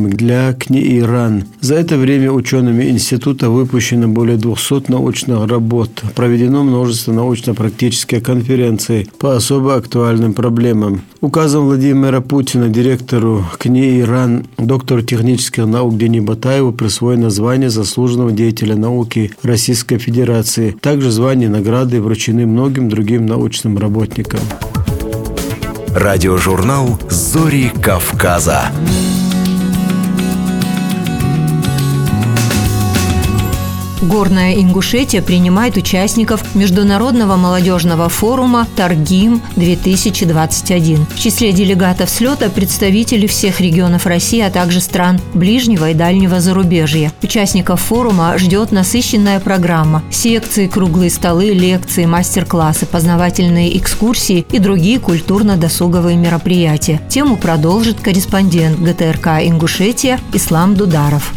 для 0.08 0.52
КНИ 0.52 0.98
Иран. 0.98 1.44
За 1.60 1.74
это 1.74 1.96
время 1.96 2.32
учеными 2.32 2.84
института 2.90 3.50
выпущено 3.50 4.08
более 4.08 4.36
200 4.36 4.90
научных 4.90 5.46
работ. 5.48 5.90
Проведено 6.14 6.64
множество 6.64 7.12
научно-практических 7.12 8.22
конференций 8.22 9.08
по 9.18 9.36
особо 9.36 9.76
актуальным 9.76 10.34
проблемам. 10.34 11.02
Указом 11.20 11.66
Владимира 11.66 12.20
Путина 12.20 12.68
директору 12.68 13.44
КНИ 13.58 14.00
«Иран» 14.00 14.46
доктору 14.56 15.02
технических 15.02 15.66
наук 15.66 15.96
Дени 15.96 16.20
Батаеву 16.20 16.72
присвоено 16.72 17.30
звание 17.30 17.70
заслуженного 17.70 18.32
деятеля 18.32 18.76
науки 18.76 19.32
Российской 19.42 19.98
Федерации. 19.98 20.76
Также 20.80 21.10
звание 21.10 21.48
награды 21.48 22.00
вручены 22.00 22.46
многим 22.46 22.88
другим 22.88 23.26
научным 23.26 23.78
работникам. 23.78 24.40
Радиожурнал 25.94 26.98
«Зори 27.08 27.72
Кавказа». 27.82 28.70
Горная 34.00 34.54
Ингушетия 34.54 35.20
принимает 35.22 35.76
участников 35.76 36.54
Международного 36.54 37.34
молодежного 37.36 38.08
форума 38.08 38.66
«Торгим-2021». 38.76 41.12
В 41.12 41.18
числе 41.18 41.52
делегатов 41.52 42.08
слета 42.08 42.48
представители 42.48 43.26
всех 43.26 43.60
регионов 43.60 44.06
России, 44.06 44.40
а 44.40 44.50
также 44.50 44.80
стран 44.80 45.20
ближнего 45.34 45.90
и 45.90 45.94
дальнего 45.94 46.40
зарубежья. 46.40 47.12
Участников 47.22 47.80
форума 47.80 48.38
ждет 48.38 48.70
насыщенная 48.70 49.40
программа. 49.40 50.04
Секции, 50.10 50.68
круглые 50.68 51.10
столы, 51.10 51.50
лекции, 51.50 52.06
мастер-классы, 52.06 52.86
познавательные 52.86 53.76
экскурсии 53.78 54.46
и 54.52 54.60
другие 54.60 55.00
культурно-досуговые 55.00 56.16
мероприятия. 56.16 57.00
Тему 57.08 57.36
продолжит 57.36 58.00
корреспондент 58.00 58.78
ГТРК 58.78 59.40
«Ингушетия» 59.42 60.20
Ислам 60.32 60.76
Дударов. 60.76 61.34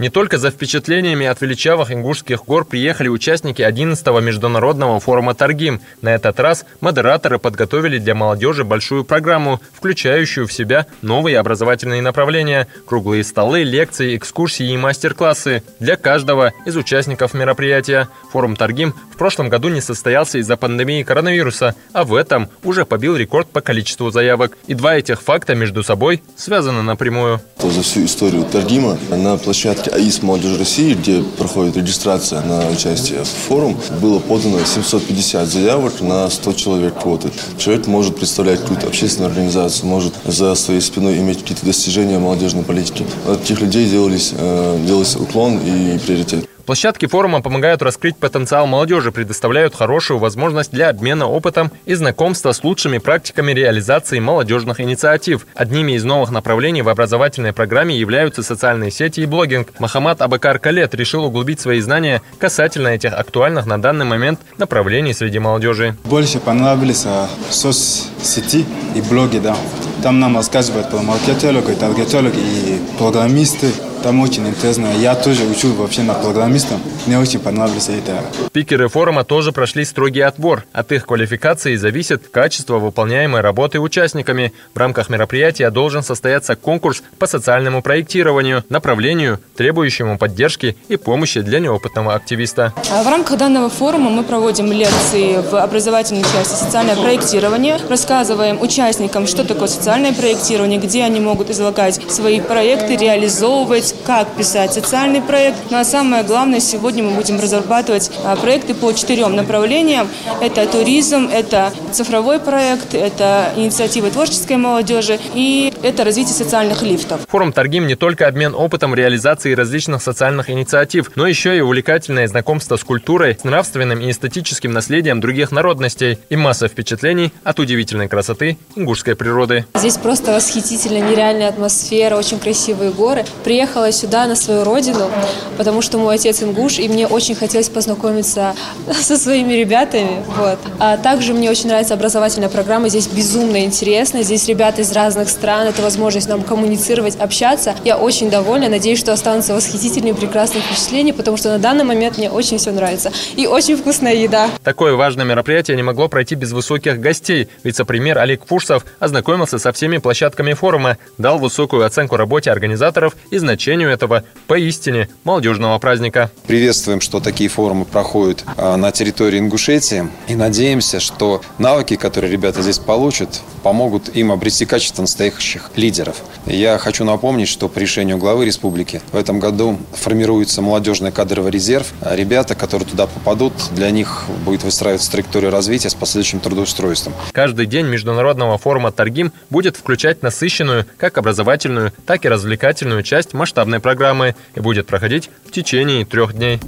Не 0.00 0.08
только 0.08 0.38
за 0.38 0.50
впечатлениями 0.50 1.26
от 1.26 1.42
величавых 1.42 1.92
ингушских 1.92 2.46
гор 2.46 2.64
приехали 2.64 3.08
участники 3.08 3.60
11-го 3.60 4.18
международного 4.20 4.98
форума 4.98 5.34
«Торгим». 5.34 5.82
На 6.00 6.14
этот 6.14 6.40
раз 6.40 6.64
модераторы 6.80 7.38
подготовили 7.38 7.98
для 7.98 8.14
молодежи 8.14 8.64
большую 8.64 9.04
программу, 9.04 9.60
включающую 9.74 10.46
в 10.46 10.54
себя 10.54 10.86
новые 11.02 11.38
образовательные 11.38 12.00
направления, 12.00 12.66
круглые 12.86 13.22
столы, 13.24 13.62
лекции, 13.62 14.16
экскурсии 14.16 14.72
и 14.72 14.76
мастер-классы 14.78 15.62
для 15.80 15.96
каждого 15.96 16.54
из 16.64 16.76
участников 16.76 17.34
мероприятия. 17.34 18.08
Форум 18.32 18.56
«Торгим» 18.56 18.94
в 19.12 19.18
прошлом 19.18 19.50
году 19.50 19.68
не 19.68 19.82
состоялся 19.82 20.38
из-за 20.38 20.56
пандемии 20.56 21.02
коронавируса, 21.02 21.74
а 21.92 22.04
в 22.04 22.14
этом 22.14 22.48
уже 22.64 22.86
побил 22.86 23.16
рекорд 23.16 23.50
по 23.50 23.60
количеству 23.60 24.10
заявок. 24.10 24.56
И 24.66 24.72
два 24.72 24.96
этих 24.96 25.20
факта 25.20 25.54
между 25.54 25.82
собой 25.82 26.22
связаны 26.36 26.80
напрямую. 26.80 27.42
За 27.58 27.82
всю 27.82 28.06
историю 28.06 28.46
Торгима 28.50 28.96
на 29.10 29.36
площадке 29.36 29.89
АИС 29.92 30.22
«Молодежь 30.22 30.58
России», 30.58 30.94
где 30.94 31.22
проходит 31.22 31.76
регистрация 31.76 32.40
на 32.42 32.68
участие 32.70 33.24
в 33.24 33.28
форум, 33.28 33.76
было 34.00 34.18
подано 34.18 34.58
750 34.64 35.48
заявок 35.48 36.00
на 36.00 36.30
100 36.30 36.52
человек 36.52 37.00
квоты. 37.00 37.30
Человек 37.58 37.86
может 37.86 38.16
представлять 38.16 38.60
какую-то 38.60 38.86
общественную 38.86 39.30
организацию, 39.30 39.88
может 39.88 40.14
за 40.24 40.54
своей 40.54 40.80
спиной 40.80 41.18
иметь 41.18 41.40
какие-то 41.40 41.66
достижения 41.66 42.18
молодежной 42.18 42.62
политики. 42.62 43.04
От 43.26 43.40
таких 43.40 43.60
людей 43.60 43.88
делались, 43.88 44.32
э, 44.36 44.84
делался 44.86 45.18
уклон 45.18 45.58
и 45.58 45.98
приоритет. 45.98 46.46
Площадки 46.70 47.06
форума 47.06 47.42
помогают 47.42 47.82
раскрыть 47.82 48.16
потенциал 48.16 48.68
молодежи, 48.68 49.10
предоставляют 49.10 49.74
хорошую 49.74 50.20
возможность 50.20 50.70
для 50.70 50.88
обмена 50.88 51.26
опытом 51.26 51.72
и 51.84 51.94
знакомства 51.94 52.52
с 52.52 52.62
лучшими 52.62 52.98
практиками 52.98 53.50
реализации 53.50 54.20
молодежных 54.20 54.80
инициатив. 54.80 55.48
Одними 55.56 55.96
из 55.96 56.04
новых 56.04 56.30
направлений 56.30 56.82
в 56.82 56.88
образовательной 56.88 57.52
программе 57.52 57.98
являются 57.98 58.44
социальные 58.44 58.92
сети 58.92 59.18
и 59.18 59.26
блогинг. 59.26 59.72
Махамад 59.80 60.22
Абакар 60.22 60.60
Калет 60.60 60.94
решил 60.94 61.24
углубить 61.24 61.58
свои 61.58 61.80
знания 61.80 62.22
касательно 62.38 62.86
этих 62.86 63.14
актуальных 63.14 63.66
на 63.66 63.82
данный 63.82 64.04
момент 64.04 64.38
направлений 64.56 65.12
среди 65.12 65.40
молодежи. 65.40 65.96
Больше 66.04 66.38
понравились 66.38 67.02
а, 67.04 67.28
соцсети 67.50 68.64
и 68.94 69.00
блоги, 69.00 69.40
да. 69.40 69.56
Там 70.02 70.18
нам 70.18 70.36
рассказывают 70.36 70.88
про 70.90 71.02
маркетологи, 71.02 71.74
таргетологи 71.74 72.38
и 72.38 72.80
программисты, 72.98 73.70
Там 74.02 74.20
очень 74.20 74.48
интересно. 74.48 74.88
Я 74.98 75.14
тоже 75.14 75.44
учу 75.44 75.74
вообще 75.74 76.02
на 76.02 76.14
программистом. 76.14 76.80
Мне 77.06 77.18
очень 77.18 77.38
понравилось 77.38 77.90
это. 77.90 78.22
Спикеры 78.46 78.88
форума 78.88 79.24
тоже 79.24 79.52
прошли 79.52 79.84
строгий 79.84 80.22
отбор. 80.22 80.64
От 80.72 80.92
их 80.92 81.06
квалификации 81.06 81.76
зависит 81.76 82.28
качество 82.28 82.78
выполняемой 82.78 83.42
работы 83.42 83.78
участниками. 83.78 84.54
В 84.74 84.78
рамках 84.78 85.10
мероприятия 85.10 85.70
должен 85.70 86.02
состояться 86.02 86.56
конкурс 86.56 87.02
по 87.18 87.26
социальному 87.26 87.82
проектированию, 87.82 88.64
направлению, 88.70 89.38
требующему 89.56 90.16
поддержки 90.16 90.76
и 90.88 90.96
помощи 90.96 91.42
для 91.42 91.60
неопытного 91.60 92.14
активиста. 92.14 92.72
В 92.88 93.06
рамках 93.06 93.36
данного 93.36 93.68
форума 93.68 94.08
мы 94.08 94.24
проводим 94.24 94.72
лекции 94.72 95.42
в 95.42 95.54
образовательной 95.56 96.22
части 96.22 96.54
социальное 96.54 96.96
проектирование, 96.96 97.78
рассказываем 97.88 98.62
участникам, 98.62 99.26
что 99.26 99.44
такое 99.44 99.68
социальное 99.68 99.89
проектирование, 99.90 100.78
где 100.78 101.02
они 101.02 101.18
могут 101.18 101.50
излагать 101.50 102.00
свои 102.10 102.40
проекты, 102.40 102.96
реализовывать, 102.96 103.94
как 104.06 104.28
писать 104.36 104.72
социальный 104.72 105.20
проект. 105.20 105.58
Ну 105.70 105.78
а 105.78 105.84
самое 105.84 106.22
главное, 106.22 106.60
сегодня 106.60 107.02
мы 107.02 107.10
будем 107.10 107.40
разрабатывать 107.40 108.10
а, 108.24 108.36
проекты 108.36 108.74
по 108.74 108.92
четырем 108.92 109.34
направлениям. 109.34 110.08
Это 110.40 110.66
туризм, 110.66 111.28
это 111.32 111.72
цифровой 111.92 112.38
проект, 112.38 112.94
это 112.94 113.52
инициатива 113.56 114.10
творческой 114.10 114.58
молодежи 114.58 115.18
и 115.34 115.72
это 115.82 116.04
развитие 116.04 116.34
социальных 116.34 116.82
лифтов. 116.82 117.22
Форум 117.28 117.52
«Торгим» 117.52 117.86
не 117.88 117.96
только 117.96 118.28
обмен 118.28 118.54
опытом 118.54 118.94
реализации 118.94 119.54
различных 119.54 120.02
социальных 120.02 120.50
инициатив, 120.50 121.10
но 121.16 121.26
еще 121.26 121.56
и 121.56 121.60
увлекательное 121.60 122.28
знакомство 122.28 122.76
с 122.76 122.84
культурой, 122.84 123.36
с 123.40 123.44
нравственным 123.44 124.00
и 124.00 124.10
эстетическим 124.10 124.72
наследием 124.72 125.20
других 125.20 125.50
народностей 125.50 126.18
и 126.28 126.36
масса 126.36 126.68
впечатлений 126.68 127.32
от 127.42 127.58
удивительной 127.58 128.08
красоты 128.08 128.56
ингушской 128.76 129.16
природы. 129.16 129.66
Здесь 129.80 129.96
просто 129.96 130.32
восхитительная, 130.34 131.00
нереальная 131.00 131.48
атмосфера, 131.48 132.14
очень 132.14 132.38
красивые 132.38 132.90
горы. 132.90 133.24
Приехала 133.44 133.90
сюда 133.92 134.26
на 134.26 134.36
свою 134.36 134.62
родину, 134.62 135.10
потому 135.56 135.80
что 135.80 135.96
мой 135.96 136.16
отец 136.16 136.42
ингуш, 136.42 136.78
и 136.78 136.86
мне 136.86 137.06
очень 137.06 137.34
хотелось 137.34 137.70
познакомиться 137.70 138.54
со 139.00 139.16
своими 139.16 139.54
ребятами. 139.54 140.22
Вот. 140.36 140.58
А 140.78 140.98
также 140.98 141.32
мне 141.32 141.50
очень 141.50 141.68
нравится 141.68 141.94
образовательная 141.94 142.50
программа. 142.50 142.90
Здесь 142.90 143.06
безумно 143.06 143.64
интересно. 143.64 144.22
Здесь 144.22 144.46
ребята 144.48 144.82
из 144.82 144.92
разных 144.92 145.30
стран. 145.30 145.68
Это 145.68 145.80
возможность 145.80 146.28
нам 146.28 146.42
коммуницировать, 146.42 147.16
общаться. 147.16 147.74
Я 147.82 147.96
очень 147.96 148.28
довольна. 148.28 148.68
Надеюсь, 148.68 148.98
что 148.98 149.14
останутся 149.14 149.54
восхитительные, 149.54 150.12
прекрасные 150.12 150.60
впечатления, 150.60 151.14
потому 151.14 151.38
что 151.38 151.48
на 151.48 151.58
данный 151.58 151.84
момент 151.84 152.18
мне 152.18 152.28
очень 152.28 152.58
все 152.58 152.70
нравится. 152.70 153.12
И 153.34 153.46
очень 153.46 153.78
вкусная 153.78 154.14
еда. 154.14 154.50
Такое 154.62 154.92
важное 154.92 155.24
мероприятие 155.24 155.78
не 155.78 155.82
могло 155.82 156.08
пройти 156.08 156.34
без 156.34 156.52
высоких 156.52 157.00
гостей. 157.00 157.48
Вице-премьер 157.64 158.18
Олег 158.18 158.44
Фурсов 158.44 158.84
ознакомился 158.98 159.58
со 159.58 159.69
всеми 159.72 159.98
площадками 159.98 160.52
форума, 160.54 160.98
дал 161.18 161.38
высокую 161.38 161.84
оценку 161.84 162.16
работе 162.16 162.50
организаторов 162.50 163.16
и 163.30 163.38
значению 163.38 163.90
этого 163.90 164.24
поистине 164.46 165.08
молодежного 165.24 165.78
праздника. 165.78 166.30
Приветствуем, 166.46 167.00
что 167.00 167.20
такие 167.20 167.48
форумы 167.48 167.84
проходят 167.84 168.44
а, 168.56 168.76
на 168.76 168.92
территории 168.92 169.38
Ингушетии 169.38 170.08
и 170.28 170.34
надеемся, 170.34 171.00
что 171.00 171.42
навыки, 171.58 171.96
которые 171.96 172.32
ребята 172.32 172.62
здесь 172.62 172.78
получат, 172.78 173.40
помогут 173.62 174.14
им 174.14 174.32
обрести 174.32 174.66
качество 174.66 175.02
настоящих 175.02 175.70
лидеров. 175.76 176.16
Я 176.46 176.78
хочу 176.78 177.04
напомнить, 177.04 177.48
что 177.48 177.68
по 177.68 177.78
решению 177.78 178.18
главы 178.18 178.44
республики 178.44 179.02
в 179.12 179.16
этом 179.16 179.40
году 179.40 179.78
формируется 179.92 180.62
молодежный 180.62 181.12
кадровый 181.12 181.50
резерв. 181.50 181.92
А 182.00 182.16
ребята, 182.16 182.54
которые 182.54 182.88
туда 182.88 183.06
попадут, 183.06 183.52
для 183.72 183.90
них 183.90 184.24
будет 184.44 184.64
выстраиваться 184.64 185.10
траектория 185.10 185.48
развития 185.48 185.90
с 185.90 185.94
последующим 185.94 186.40
трудоустройством. 186.40 187.12
Каждый 187.32 187.66
день 187.66 187.86
международного 187.86 188.58
форума 188.58 188.92
«Торгим» 188.92 189.32
будет 189.50 189.76
включать 189.76 190.22
насыщенную 190.22 190.86
как 190.96 191.18
образовательную, 191.18 191.92
так 192.06 192.24
и 192.24 192.28
развлекательную 192.28 193.02
часть 193.02 193.34
масштабной 193.34 193.80
программы 193.80 194.34
и 194.54 194.60
будет 194.60 194.86
проходить 194.86 195.30
в 195.46 195.52
течение 195.52 196.04
трех 196.04 196.34
дней. 196.34 196.60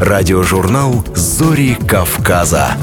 Радиожурнал 0.00 1.04
«Зори 1.14 1.74
Кавказа». 1.74 2.76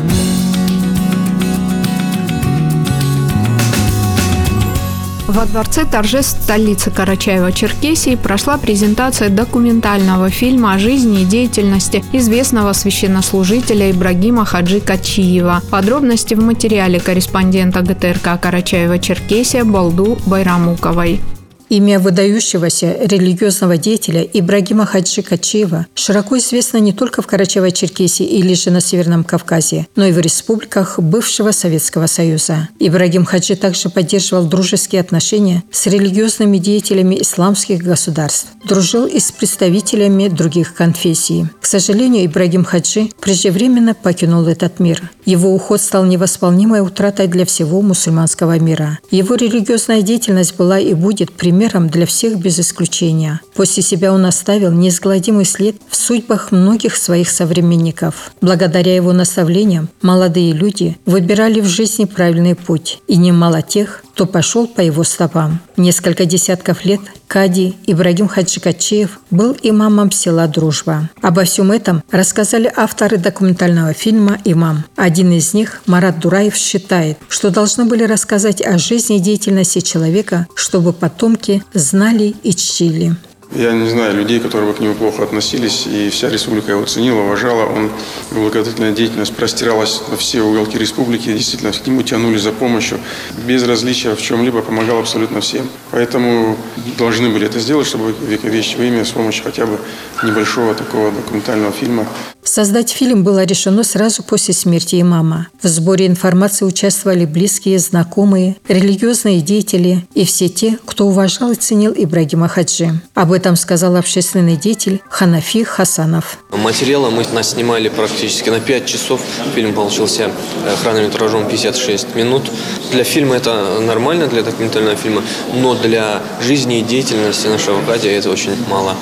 Во 5.28 5.46
дворце 5.46 5.86
торжеств 5.86 6.44
столицы 6.44 6.90
Карачаева-Черкесии 6.90 8.18
прошла 8.18 8.58
презентация 8.58 9.30
документального 9.30 10.30
фильма 10.30 10.74
о 10.74 10.80
жизни 10.80 11.22
и 11.22 11.26
деятельности 11.26 12.04
известного 12.12 12.74
священнослужителя 12.74 13.90
Ибрагима 13.92 14.44
Хаджи 14.44 14.82
Качиева. 14.82 15.62
Подробности 15.72 16.34
в 16.34 16.44
материале 16.44 17.00
корреспондента 17.00 17.82
ГТРК 17.82 18.38
Карачаева-Черкесия 18.42 19.64
Балду 19.64 20.18
Байрамуковой. 20.26 21.22
Имя 21.70 22.00
выдающегося 22.00 22.96
религиозного 23.02 23.78
деятеля 23.78 24.22
Ибрагима 24.22 24.86
Хаджи 24.86 25.22
Качиева 25.22 25.88
широко 25.96 26.38
известно 26.38 26.78
не 26.78 26.94
только 26.94 27.22
в 27.22 27.28
Карачаево-Черкесии 27.28 28.26
или 28.26 28.54
же 28.54 28.70
на 28.70 28.82
Северном 28.82 29.24
Кавказе, 29.24 29.88
но 29.96 30.06
и 30.06 30.12
в 30.12 30.20
республиках 30.20 31.00
бывшего 31.00 31.52
Советского 31.52 32.08
Союза. 32.08 32.70
Ибрагим 32.80 33.26
Хаджи 33.26 33.56
также 33.56 33.90
поддерживал 33.90 34.46
дружеские 34.46 35.02
отношения 35.02 35.64
с 35.72 35.88
религиозными 35.88 36.58
деятелями 36.58 37.22
исламских 37.22 37.82
государств, 37.84 38.48
дружил 38.66 39.06
и 39.06 39.20
с 39.20 39.32
представителями 39.32 40.28
других 40.28 40.74
конфессий. 40.74 41.46
К 41.62 41.66
сожалению, 41.66 42.26
Ибрагим 42.26 42.66
Хаджи 42.66 43.10
преждевременно 43.20 43.94
покинул 43.94 44.46
этот 44.48 44.80
мир. 44.80 45.10
Его 45.26 45.54
уход 45.54 45.82
стал 45.82 46.06
невосполнимой 46.06 46.82
утратой 46.82 47.28
для 47.28 47.46
всего 47.46 47.82
мусульманского 47.82 48.60
мира. 48.60 49.00
Его 49.12 49.36
религиозная 49.36 50.02
деятельность 50.02 50.56
была 50.56 50.80
и 50.80 50.94
будет 50.94 51.32
примером 51.32 51.90
для 51.90 52.06
всех 52.06 52.38
без 52.38 52.60
исключения. 52.60 53.42
После 53.54 53.84
себя 53.84 54.14
он 54.14 54.26
оставил 54.26 54.72
неизгладимый 54.72 55.46
след 55.46 55.76
в 55.90 55.96
судьбах 55.96 56.52
многих 56.52 56.96
своих 56.96 57.30
современников. 57.30 58.34
Благодаря 58.42 58.96
его 58.96 59.14
наставлениям 59.14 59.90
молодые 60.02 60.54
люди 60.54 60.98
выбирали 61.06 61.62
в 61.62 61.66
жизни 61.66 62.06
правильный 62.06 62.56
путь, 62.56 63.02
и 63.08 63.18
немало 63.18 63.62
тех, 63.62 64.04
кто 64.14 64.28
пошел 64.28 64.68
по 64.68 64.82
его 64.82 65.04
стопам. 65.04 65.60
Несколько 65.76 66.26
десятков 66.26 66.86
лет 66.86 67.02
Кади 67.28 67.76
Ибрагим 67.88 68.28
Хаджикачеев 68.28 69.20
был 69.32 69.58
имамом 69.64 70.12
села 70.12 70.48
Дружба. 70.48 71.10
Обо 71.22 71.46
всем 71.46 71.72
этом 71.72 72.04
рассказали 72.12 72.72
авторы 72.76 73.18
документального 73.18 73.94
фильма 73.94 74.38
«Имам». 74.46 74.86
Один 74.96 75.32
из 75.32 75.56
них, 75.56 75.82
Марат 75.88 76.20
Дураев, 76.20 76.56
считает, 76.56 77.18
что 77.28 77.50
должны 77.50 77.86
были 77.86 78.04
рассказать 78.04 78.62
о 78.62 78.78
жизни 78.78 79.18
и 79.18 79.20
деятельности 79.20 79.80
человека, 79.80 80.48
чтобы 80.54 80.94
потомки 80.94 81.64
знали 81.74 82.36
и 82.44 82.54
чтили. 82.54 83.16
Я 83.56 83.72
не 83.74 83.88
знаю 83.88 84.16
людей, 84.16 84.40
которые 84.40 84.72
бы 84.72 84.76
к 84.76 84.80
нему 84.80 84.96
плохо 84.96 85.24
относились, 85.24 85.86
и 85.86 86.10
вся 86.10 86.30
республика 86.30 86.72
его 86.72 86.86
ценила, 86.86 87.20
уважала. 87.22 87.66
Он, 87.66 87.92
благотворительная 88.32 88.94
деятельность 88.94 89.36
простиралась 89.36 90.02
на 90.10 90.18
все 90.18 90.42
уголки 90.42 90.78
республики, 90.78 91.32
действительно 91.32 91.72
к 91.72 91.86
нему 91.86 92.02
тянули 92.02 92.38
за 92.38 92.52
помощью. 92.52 93.00
Без 93.46 93.64
различия 93.64 94.16
в 94.16 94.22
чем-либо 94.22 94.64
помогал 94.64 95.00
абсолютно 95.00 95.42
всем. 95.42 95.70
Поэтому 95.92 96.58
должны 96.98 97.30
были 97.30 97.46
это 97.46 97.60
сделать, 97.60 97.86
чтобы 97.86 98.16
вековечить 98.28 98.78
во 98.78 98.86
имя 98.86 99.06
с 99.06 99.12
помощью 99.12 99.44
хотя 99.44 99.68
бы 99.68 99.78
небольшого 100.24 100.74
такого 100.74 101.12
документального 101.12 101.72
фильма. 101.72 102.08
Создать 102.44 102.90
фильм 102.90 103.24
было 103.24 103.44
решено 103.44 103.84
сразу 103.84 104.22
после 104.22 104.54
смерти 104.54 105.00
имама. 105.00 105.48
В 105.62 105.68
сборе 105.68 106.08
информации 106.08 106.66
участвовали 106.66 107.26
близкие, 107.26 107.80
знакомые, 107.80 108.58
религиозные 108.68 109.42
деятели 109.42 110.06
и 110.14 110.26
все 110.26 110.50
те, 110.50 110.78
кто 110.86 111.08
уважал 111.08 111.52
и 111.52 111.56
ценил 111.56 111.94
Ибрагима 111.96 112.50
Хаджи. 112.50 113.00
Об 113.14 113.32
этом 113.32 113.43
сказал 113.56 113.96
общественный 113.96 114.56
деятель 114.56 115.02
Ханафи 115.10 115.64
Хасанов. 115.64 116.38
Материала 116.52 117.10
мы 117.10 117.24
снимали 117.44 117.90
практически 117.90 118.50
на 118.50 118.60
5 118.60 118.86
часов. 118.86 119.22
Фильм 119.56 119.74
получился 119.74 120.32
э, 120.66 120.76
хронометражом 120.82 121.48
56 121.48 122.16
минут. 122.16 122.50
Для 122.92 123.04
фильма 123.04 123.36
это 123.36 123.80
нормально, 123.80 124.28
для 124.28 124.44
документального 124.44 124.96
фильма, 124.96 125.24
но 125.54 125.76
для 125.76 126.22
жизни 126.42 126.80
и 126.80 126.82
деятельности 126.82 127.48
нашего 127.48 127.84
Кадия 127.86 128.18
это 128.18 128.30
очень 128.30 128.56
мало. 128.70 128.96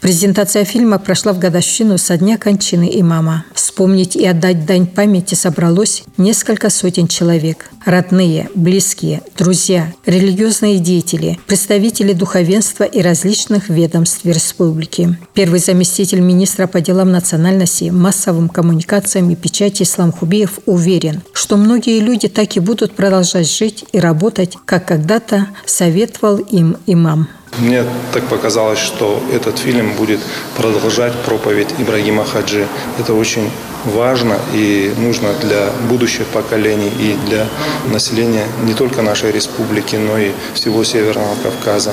Презентация 0.00 0.64
фильма 0.64 0.98
прошла 0.98 1.32
в 1.32 1.38
годовщину 1.38 1.98
со 1.98 2.16
дня 2.16 2.38
кончины 2.38 2.88
имама. 2.92 3.44
Вспомнить 3.54 4.14
и 4.14 4.24
отдать 4.26 4.64
дань 4.66 4.86
памяти 4.86 5.34
собралось 5.34 6.04
несколько 6.16 6.70
сотен 6.70 7.08
человек. 7.08 7.70
Родные, 7.84 8.48
близкие, 8.54 9.22
друзья, 9.36 9.92
религиозные 10.04 10.78
деятели, 10.78 11.38
представители 11.46 12.12
духовенства 12.12 12.84
и 12.84 13.00
различных 13.00 13.68
ведомств 13.68 14.24
республики. 14.24 15.18
Первый 15.34 15.60
заместитель 15.60 16.20
министра 16.20 16.66
по 16.66 16.80
делам 16.80 17.10
национальности, 17.10 17.90
массовым 17.90 18.48
коммуникациям 18.48 19.30
и 19.30 19.36
печати 19.36 19.82
Ислам 19.82 20.12
Хубиев 20.12 20.60
уверен, 20.66 21.22
что 21.32 21.56
многие 21.56 22.00
люди 22.00 22.28
так 22.28 22.56
и 22.56 22.60
будут 22.60 22.94
продолжать 22.94 23.50
жить 23.50 23.84
и 23.92 23.98
работать, 23.98 24.56
как 24.64 24.86
когда-то 24.86 25.48
советовал 25.64 26.36
им 26.36 26.76
имам. 26.86 27.28
Мне 27.58 27.84
так 28.12 28.24
показалось, 28.24 28.78
что 28.78 29.22
этот 29.32 29.58
фильм 29.58 29.94
будет 29.94 30.20
продолжать 30.56 31.14
проповедь 31.24 31.68
Ибрагима 31.78 32.24
Хаджи. 32.24 32.66
Это 32.98 33.14
очень 33.14 33.50
важно 33.84 34.38
и 34.52 34.92
нужно 34.98 35.32
для 35.40 35.70
будущих 35.88 36.26
поколений 36.26 36.90
и 36.98 37.16
для 37.26 37.46
населения 37.90 38.44
не 38.64 38.74
только 38.74 39.02
нашей 39.02 39.32
республики, 39.32 39.96
но 39.96 40.18
и 40.18 40.32
всего 40.54 40.84
Северного 40.84 41.34
Кавказа. 41.42 41.92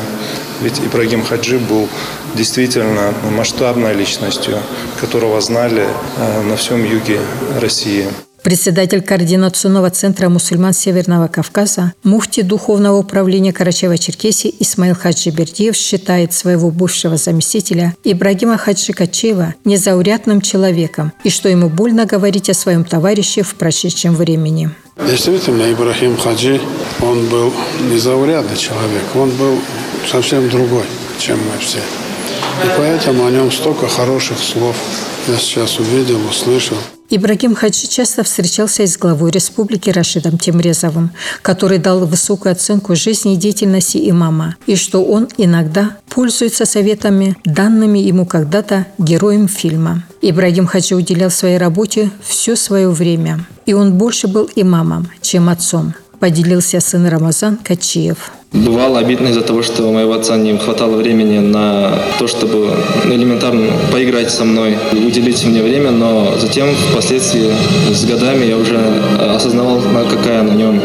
Ведь 0.62 0.80
Ибрагим 0.80 1.24
Хаджи 1.24 1.60
был 1.60 1.88
действительно 2.36 3.14
масштабной 3.32 3.94
личностью, 3.94 4.58
которого 5.00 5.40
знали 5.42 5.88
э, 6.18 6.42
на 6.42 6.56
всем 6.56 6.84
юге 6.84 7.20
России. 7.62 8.08
Председатель 8.44 9.02
Координационного 9.02 9.90
центра 9.90 10.28
мусульман 10.28 10.74
Северного 10.74 11.30
Кавказа, 11.30 11.94
муфти 12.04 12.42
Духовного 12.42 12.98
управления 12.98 13.52
Карачаева-Черкесии 13.52 14.54
Исмаил 14.60 14.96
Хаджи 14.96 15.30
Бердиев 15.30 15.78
считает 15.78 16.34
своего 16.34 16.70
бывшего 16.70 17.16
заместителя 17.16 17.96
Ибрагима 18.04 18.58
Хаджи 18.58 18.92
Качева 18.92 19.56
незаурядным 19.64 20.42
человеком 20.42 21.14
и 21.24 21.30
что 21.30 21.48
ему 21.48 21.70
больно 21.70 22.06
говорить 22.06 22.50
о 22.50 22.54
своем 22.54 22.84
товарище 22.84 23.44
в 23.44 23.56
прошедшем 23.56 24.14
времени. 24.14 24.72
Действительно, 24.98 25.72
Ибрахим 25.72 26.18
Хаджи, 26.18 26.60
он 27.00 27.26
был 27.30 27.54
незаурядный 27.90 28.58
человек, 28.58 29.04
он 29.16 29.30
был 29.32 29.58
совсем 30.12 30.50
другой, 30.50 30.84
чем 31.18 31.38
мы 31.38 31.62
все. 31.62 31.80
И 31.80 32.68
поэтому 32.78 33.26
о 33.26 33.32
нем 33.32 33.50
столько 33.54 33.88
хороших 33.88 34.38
слов 34.38 34.76
я 35.30 35.38
сейчас 35.38 35.80
увидел, 35.80 36.20
услышал. 36.30 36.78
Ибрагим 37.16 37.54
Хаджи 37.54 37.88
часто 37.88 38.24
встречался 38.24 38.88
с 38.88 38.98
главой 38.98 39.30
республики 39.30 39.92
Рашидом 39.92 40.40
Тимрезовым, 40.40 41.12
который 41.44 41.78
дал 41.78 42.08
высокую 42.08 42.54
оценку 42.54 42.96
жизни 42.96 43.36
и 43.36 43.38
деятельности 43.38 44.10
имама, 44.10 44.56
и 44.66 44.76
что 44.76 45.06
он 45.06 45.28
иногда 45.38 45.98
пользуется 46.10 46.66
советами, 46.66 47.38
данными 47.46 48.00
ему 48.00 48.26
когда-то 48.26 48.88
героем 48.98 49.48
фильма. 49.48 50.04
Ибрагим 50.24 50.66
Хаджи 50.66 50.96
уделял 50.96 51.30
своей 51.30 51.60
работе 51.60 52.10
все 52.24 52.56
свое 52.56 52.90
время, 52.90 53.46
и 53.68 53.74
он 53.74 53.94
больше 53.94 54.28
был 54.28 54.50
имамом, 54.56 55.08
чем 55.22 55.50
отцом, 55.50 55.94
поделился 56.20 56.80
сын 56.80 57.06
Рамазан 57.06 57.58
Качиев. 57.58 58.32
Бывало 58.54 59.00
обидно 59.00 59.30
из-за 59.30 59.42
того, 59.42 59.64
что 59.64 59.84
у 59.84 59.92
моего 59.92 60.14
отца 60.14 60.38
не 60.38 60.56
хватало 60.58 60.96
времени 60.96 61.40
на 61.40 62.00
то, 62.20 62.28
чтобы 62.28 62.70
элементарно 63.06 63.66
поиграть 63.92 64.30
со 64.30 64.46
мной, 64.46 64.78
уделить 64.92 65.44
мне 65.46 65.64
время, 65.64 65.90
но 65.90 66.38
затем 66.40 66.68
впоследствии 66.92 67.52
с 67.92 68.06
годами 68.06 68.46
я 68.46 68.58
уже 68.58 68.78
осознавал, 69.20 69.82
какая 70.08 70.44
на 70.44 70.52
нем 70.52 70.80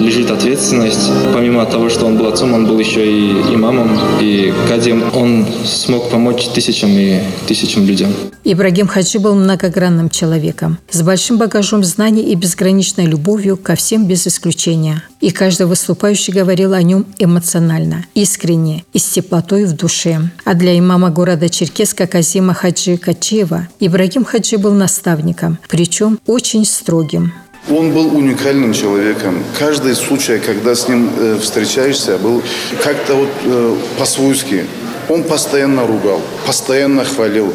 лежит 0.00 0.30
ответственность. 0.30 1.10
Помимо 1.34 1.66
того, 1.66 1.90
что 1.90 2.06
он 2.06 2.16
был 2.16 2.28
отцом, 2.28 2.54
он 2.54 2.66
был 2.66 2.78
еще 2.78 3.06
и 3.06 3.30
имамом, 3.54 3.98
и 4.18 4.54
кадием. 4.66 5.04
Он 5.14 5.46
смог 5.66 6.08
помочь 6.08 6.48
тысячам 6.54 6.90
и 6.92 7.20
тысячам 7.46 7.86
людям. 7.86 8.08
Ибрагим 8.44 8.88
Хаджи 8.88 9.18
был 9.18 9.34
многогранным 9.34 10.08
человеком, 10.08 10.78
с 10.90 11.02
большим 11.02 11.36
багажом 11.36 11.84
знаний 11.84 12.22
и 12.22 12.34
безграничной 12.34 13.04
любовью 13.04 13.56
ко 13.56 13.76
всем 13.76 14.06
без 14.06 14.26
исключения. 14.26 15.02
И 15.22 15.30
каждый 15.30 15.66
выступающий 15.66 16.32
говорил 16.32 16.72
о 16.72 16.82
нем 16.82 17.06
эмоционально, 17.16 18.04
искренне 18.12 18.84
и 18.92 18.98
с 18.98 19.04
теплотой 19.04 19.66
в 19.66 19.72
душе. 19.72 20.20
А 20.44 20.54
для 20.54 20.76
имама 20.76 21.10
города 21.10 21.48
Черкеска 21.48 22.08
Казима 22.08 22.54
Хаджи 22.54 22.96
Качева 22.96 23.68
Ибрагим 23.78 24.24
Хаджи 24.24 24.58
был 24.58 24.72
наставником, 24.72 25.58
причем 25.68 26.18
очень 26.26 26.64
строгим. 26.64 27.32
Он 27.70 27.92
был 27.92 28.16
уникальным 28.16 28.72
человеком. 28.74 29.44
Каждый 29.56 29.94
случай, 29.94 30.40
когда 30.40 30.74
с 30.74 30.88
ним 30.88 31.08
э, 31.16 31.38
встречаешься, 31.40 32.18
был 32.18 32.42
как-то 32.82 33.14
вот 33.14 33.30
э, 33.44 33.76
по-свойски. 34.00 34.64
Он 35.08 35.22
постоянно 35.22 35.86
ругал, 35.86 36.20
постоянно 36.44 37.04
хвалил. 37.04 37.54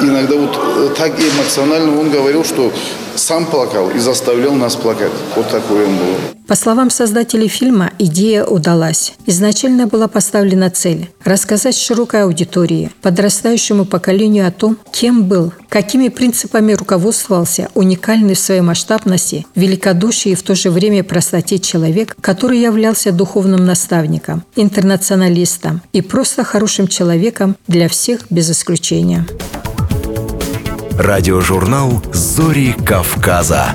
Иногда 0.00 0.36
вот 0.36 0.56
э, 0.56 0.94
так 0.96 1.12
эмоционально 1.20 2.00
он 2.00 2.10
говорил, 2.10 2.42
что 2.42 2.72
сам 3.16 3.46
плакал 3.46 3.90
и 3.90 3.98
заставлял 3.98 4.54
нас 4.54 4.76
плакать. 4.76 5.12
Вот 5.36 5.48
такой 5.48 5.86
он 5.86 5.96
был. 5.96 6.14
По 6.46 6.56
словам 6.56 6.90
создателей 6.90 7.48
фильма, 7.48 7.92
идея 7.98 8.44
удалась. 8.44 9.14
Изначально 9.26 9.86
была 9.86 10.08
поставлена 10.08 10.70
цель– 10.70 11.08
рассказать 11.24 11.76
широкой 11.76 12.24
аудитории, 12.24 12.90
подрастающему 13.00 13.84
поколению 13.84 14.46
о 14.46 14.50
том, 14.50 14.76
кем 14.90 15.24
был, 15.24 15.52
какими 15.68 16.08
принципами 16.08 16.72
руководствовался 16.72 17.70
уникальный 17.74 18.34
в 18.34 18.38
своей 18.38 18.60
масштабности, 18.60 19.46
великодушии 19.54 20.32
и 20.32 20.34
в 20.34 20.42
то 20.42 20.54
же 20.54 20.70
время 20.70 21.04
простоте 21.04 21.58
человек, 21.58 22.16
который 22.20 22.58
являлся 22.58 23.12
духовным 23.12 23.64
наставником, 23.64 24.42
интернационалистом 24.56 25.80
и 25.92 26.02
просто 26.02 26.44
хорошим 26.44 26.86
человеком 26.86 27.56
для 27.66 27.88
всех 27.88 28.26
без 28.30 28.50
исключения. 28.50 29.26
Радиожурнал 30.98 32.02
«Зори 32.12 32.74
Кавказа». 32.84 33.74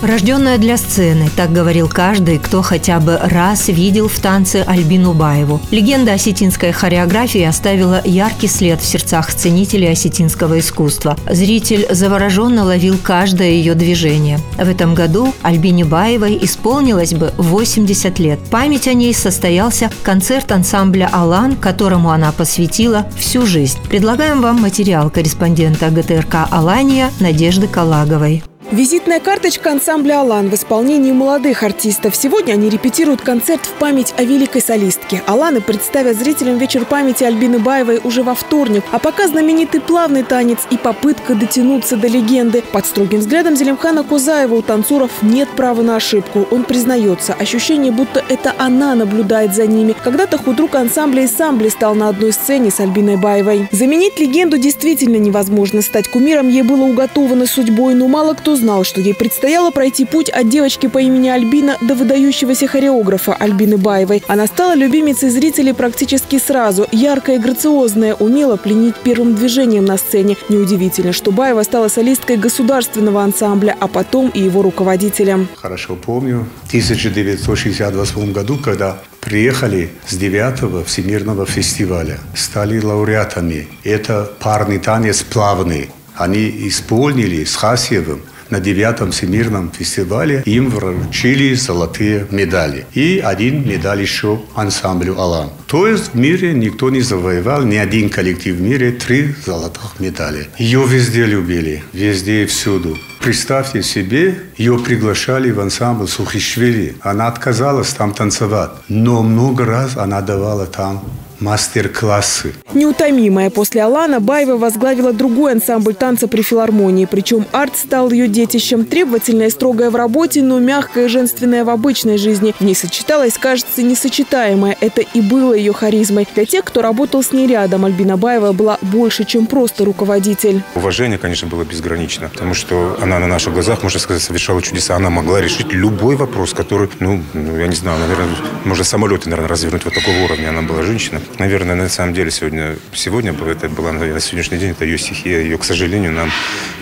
Рожденная 0.00 0.58
для 0.58 0.76
сцены, 0.76 1.28
так 1.34 1.52
говорил 1.52 1.88
каждый, 1.88 2.38
кто 2.38 2.62
хотя 2.62 3.00
бы 3.00 3.18
раз 3.20 3.66
видел 3.66 4.06
в 4.06 4.16
танце 4.20 4.62
Альбину 4.64 5.12
Баеву. 5.12 5.60
Легенда 5.72 6.12
осетинской 6.12 6.70
хореографии 6.70 7.42
оставила 7.42 8.00
яркий 8.04 8.46
след 8.46 8.80
в 8.80 8.86
сердцах 8.86 9.34
ценителей 9.34 9.90
осетинского 9.90 10.60
искусства. 10.60 11.16
Зритель 11.28 11.88
завороженно 11.90 12.62
ловил 12.62 12.96
каждое 13.02 13.50
ее 13.50 13.74
движение. 13.74 14.38
В 14.56 14.68
этом 14.68 14.94
году 14.94 15.34
Альбине 15.42 15.84
Баевой 15.84 16.38
исполнилось 16.42 17.14
бы 17.14 17.32
80 17.36 18.20
лет. 18.20 18.38
Память 18.52 18.86
о 18.86 18.94
ней 18.94 19.12
состоялся 19.12 19.90
концерт 20.04 20.52
ансамбля 20.52 21.10
«Алан», 21.12 21.56
которому 21.56 22.10
она 22.10 22.30
посвятила 22.30 23.04
всю 23.18 23.46
жизнь. 23.46 23.78
Предлагаем 23.88 24.42
вам 24.42 24.60
материал 24.60 25.10
корреспондента 25.10 25.90
ГТРК 25.90 26.46
«Алания» 26.52 27.10
Надежды 27.18 27.66
Калаговой. 27.66 28.44
Визитная 28.70 29.18
карточка 29.18 29.72
ансамбля 29.72 30.20
«Алан» 30.20 30.50
в 30.50 30.54
исполнении 30.54 31.10
молодых 31.10 31.62
артистов. 31.62 32.14
Сегодня 32.14 32.52
они 32.52 32.68
репетируют 32.68 33.22
концерт 33.22 33.64
в 33.64 33.72
память 33.78 34.12
о 34.18 34.24
великой 34.24 34.60
солистке. 34.60 35.22
«Аланы» 35.26 35.62
представят 35.62 36.18
зрителям 36.18 36.58
вечер 36.58 36.84
памяти 36.84 37.24
Альбины 37.24 37.60
Баевой 37.60 37.98
уже 38.04 38.22
во 38.22 38.34
вторник. 38.34 38.84
А 38.92 38.98
пока 38.98 39.26
знаменитый 39.26 39.80
плавный 39.80 40.22
танец 40.22 40.58
и 40.70 40.76
попытка 40.76 41.34
дотянуться 41.34 41.96
до 41.96 42.08
легенды. 42.08 42.62
Под 42.70 42.84
строгим 42.84 43.20
взглядом 43.20 43.56
Зелимхана 43.56 44.04
Кузаева 44.04 44.56
у 44.56 44.60
танцоров 44.60 45.12
нет 45.22 45.48
права 45.56 45.80
на 45.80 45.96
ошибку. 45.96 46.46
Он 46.50 46.64
признается, 46.64 47.32
ощущение, 47.32 47.90
будто 47.90 48.22
это 48.28 48.54
она 48.58 48.94
наблюдает 48.94 49.54
за 49.54 49.66
ними. 49.66 49.96
Когда-то 50.04 50.36
худрук 50.36 50.74
ансамбля 50.74 51.22
и 51.22 51.26
сам 51.26 51.56
блистал 51.56 51.94
на 51.94 52.10
одной 52.10 52.34
сцене 52.34 52.70
с 52.70 52.80
Альбиной 52.80 53.16
Баевой. 53.16 53.66
Заменить 53.72 54.20
легенду 54.20 54.58
действительно 54.58 55.16
невозможно. 55.16 55.80
Стать 55.80 56.08
кумиром 56.08 56.50
ей 56.50 56.62
было 56.62 56.82
уготовано 56.82 57.46
судьбой, 57.46 57.94
но 57.94 58.08
мало 58.08 58.34
кто 58.34 58.57
знал, 58.58 58.84
что 58.84 59.00
ей 59.00 59.14
предстояло 59.14 59.70
пройти 59.70 60.04
путь 60.04 60.28
от 60.28 60.48
девочки 60.48 60.86
по 60.88 60.98
имени 60.98 61.28
Альбина 61.28 61.78
до 61.80 61.94
выдающегося 61.94 62.66
хореографа 62.66 63.34
Альбины 63.34 63.78
Баевой. 63.78 64.22
Она 64.28 64.46
стала 64.46 64.74
любимицей 64.74 65.30
зрителей 65.30 65.72
практически 65.72 66.38
сразу. 66.38 66.86
Яркая 66.92 67.36
и 67.36 67.38
грациозная, 67.38 68.14
умела 68.14 68.56
пленить 68.56 68.96
первым 68.96 69.34
движением 69.34 69.84
на 69.84 69.96
сцене. 69.96 70.36
Неудивительно, 70.48 71.12
что 71.12 71.32
Баева 71.32 71.62
стала 71.62 71.88
солисткой 71.88 72.36
государственного 72.36 73.22
ансамбля, 73.22 73.76
а 73.80 73.88
потом 73.88 74.28
и 74.30 74.40
его 74.40 74.62
руководителем. 74.62 75.48
Хорошо 75.56 75.96
помню, 75.96 76.46
в 76.64 76.68
1968 76.68 78.32
году, 78.32 78.58
когда 78.58 78.98
приехали 79.20 79.90
с 80.06 80.16
9 80.16 80.86
Всемирного 80.86 81.46
фестиваля, 81.46 82.18
стали 82.34 82.80
лауреатами. 82.80 83.68
Это 83.84 84.30
парный 84.40 84.78
танец 84.78 85.22
плавный. 85.22 85.90
Они 86.16 86.48
исполнили 86.68 87.44
с 87.44 87.54
Хасьевым 87.54 88.22
на 88.50 88.60
девятом 88.60 89.10
всемирном 89.10 89.70
фестивале 89.70 90.42
им 90.46 90.70
вручили 90.70 91.54
золотые 91.54 92.26
медали. 92.30 92.86
И 92.94 93.20
один 93.24 93.66
медаль 93.68 94.02
еще 94.02 94.40
ансамблю 94.54 95.18
«Алан». 95.18 95.50
То 95.66 95.86
есть 95.86 96.14
в 96.14 96.16
мире 96.16 96.54
никто 96.54 96.90
не 96.90 97.00
завоевал, 97.00 97.62
ни 97.62 97.76
один 97.76 98.08
коллектив 98.10 98.56
в 98.56 98.60
мире, 98.60 98.92
три 98.92 99.34
золотых 99.44 100.00
медали. 100.00 100.48
Ее 100.58 100.84
везде 100.86 101.26
любили, 101.26 101.82
везде 101.92 102.44
и 102.44 102.46
всюду. 102.46 102.96
Представьте 103.20 103.82
себе, 103.82 104.38
ее 104.56 104.78
приглашали 104.78 105.50
в 105.50 105.60
ансамбль 105.60 106.08
Сухишвили. 106.08 106.96
Она 107.00 107.26
отказалась 107.26 107.92
там 107.92 108.12
танцевать. 108.14 108.70
Но 108.88 109.22
много 109.22 109.64
раз 109.64 109.96
она 109.96 110.20
давала 110.22 110.66
там 110.66 111.04
мастер-классы. 111.40 112.54
Неутомимая 112.74 113.50
после 113.50 113.82
Алана, 113.82 114.20
Баева 114.20 114.56
возглавила 114.56 115.12
другой 115.12 115.52
ансамбль 115.52 115.94
танца 115.94 116.28
при 116.28 116.42
филармонии. 116.42 117.06
Причем 117.06 117.46
арт 117.52 117.76
стал 117.76 118.10
ее 118.10 118.28
детищем. 118.28 118.84
Требовательная 118.84 119.48
и 119.48 119.50
строгая 119.50 119.90
в 119.90 119.96
работе, 119.96 120.42
но 120.42 120.58
мягкая 120.58 121.06
и 121.06 121.08
женственная 121.08 121.64
в 121.64 121.70
обычной 121.70 122.18
жизни. 122.18 122.54
В 122.58 122.64
ней 122.64 122.74
сочеталось, 122.74 123.38
кажется, 123.38 123.82
несочетаемое. 123.82 124.76
Это 124.80 125.02
и 125.02 125.20
было 125.20 125.54
ее 125.54 125.72
харизмой. 125.72 126.26
Для 126.34 126.44
тех, 126.44 126.64
кто 126.64 126.82
работал 126.82 127.22
с 127.22 127.32
ней 127.32 127.46
рядом, 127.46 127.84
Альбина 127.84 128.16
Баева 128.16 128.52
была 128.52 128.78
больше, 128.82 129.24
чем 129.24 129.46
просто 129.46 129.84
руководитель. 129.84 130.62
Уважение, 130.74 131.18
конечно, 131.18 131.48
было 131.48 131.64
безгранично, 131.64 132.28
потому 132.28 132.54
что 132.54 132.96
она 133.00 133.18
на 133.18 133.26
наших 133.26 133.54
глазах, 133.54 133.82
можно 133.82 134.00
сказать, 134.00 134.22
совершала 134.22 134.62
чудеса. 134.62 134.96
Она 134.96 135.10
могла 135.10 135.40
решить 135.40 135.72
любой 135.72 136.16
вопрос, 136.16 136.52
который, 136.52 136.88
ну, 137.00 137.22
ну 137.32 137.56
я 137.56 137.66
не 137.66 137.76
знаю, 137.76 137.98
наверное, 138.00 138.28
можно 138.64 138.84
самолеты, 138.84 139.28
наверное, 139.28 139.48
развернуть 139.48 139.84
вот 139.84 139.94
такого 139.94 140.16
уровня. 140.24 140.50
Она 140.50 140.62
была 140.62 140.82
женщина. 140.82 141.20
Наверное, 141.38 141.76
на 141.76 141.88
самом 141.88 142.14
деле 142.14 142.30
сегодня, 142.30 142.76
сегодня 142.92 143.32
это 143.32 143.68
была 143.68 143.92
на 143.92 144.20
сегодняшний 144.20 144.58
день, 144.58 144.70
это 144.70 144.84
ее 144.84 144.98
стихия. 144.98 145.40
Ее, 145.40 145.58
к 145.58 145.64
сожалению, 145.64 146.12
нам 146.12 146.30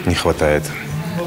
не 0.07 0.14
хватает. 0.14 0.62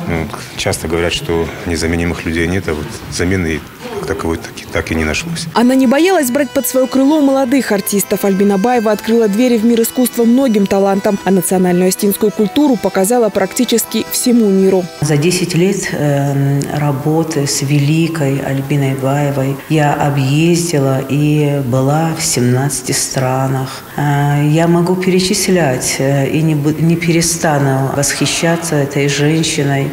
Ну, 0.09 0.27
часто 0.57 0.87
говорят, 0.87 1.13
что 1.13 1.47
незаменимых 1.67 2.25
людей 2.25 2.47
нет, 2.47 2.67
а 2.67 2.73
вот 2.73 2.85
замены 3.11 3.59
таковой 4.07 4.37
так, 4.37 4.53
так 4.71 4.91
и 4.91 4.95
не 4.95 5.05
нашлось. 5.05 5.45
Она 5.53 5.75
не 5.75 5.85
боялась 5.85 6.31
брать 6.31 6.49
под 6.49 6.67
свое 6.67 6.87
крыло 6.87 7.21
молодых 7.21 7.71
артистов. 7.71 8.25
Альбина 8.25 8.57
Баева 8.57 8.91
открыла 8.91 9.27
двери 9.27 9.57
в 9.57 9.65
мир 9.65 9.81
искусства 9.81 10.25
многим 10.25 10.65
талантам, 10.65 11.19
а 11.25 11.31
национальную 11.31 11.89
астинскую 11.89 12.31
культуру 12.31 12.75
показала 12.75 13.29
практически 13.29 14.05
всему 14.11 14.49
миру. 14.49 14.83
За 15.01 15.15
10 15.15 15.53
лет 15.55 15.89
э, 15.91 16.59
работы 16.75 17.45
с 17.45 17.61
великой 17.61 18.39
Альбиной 18.39 18.95
Баевой 18.95 19.57
я 19.69 19.93
объездила 19.93 21.01
и 21.07 21.61
была 21.65 22.15
в 22.17 22.23
17 22.23 22.95
странах. 22.95 23.83
Э, 23.95 24.41
я 24.49 24.67
могу 24.67 24.95
перечислять 24.95 25.97
э, 25.99 26.27
и 26.29 26.41
не, 26.41 26.53
не 26.53 26.95
перестану 26.95 27.91
восхищаться 27.95 28.75
этой 28.75 29.07
женщиной 29.07 29.91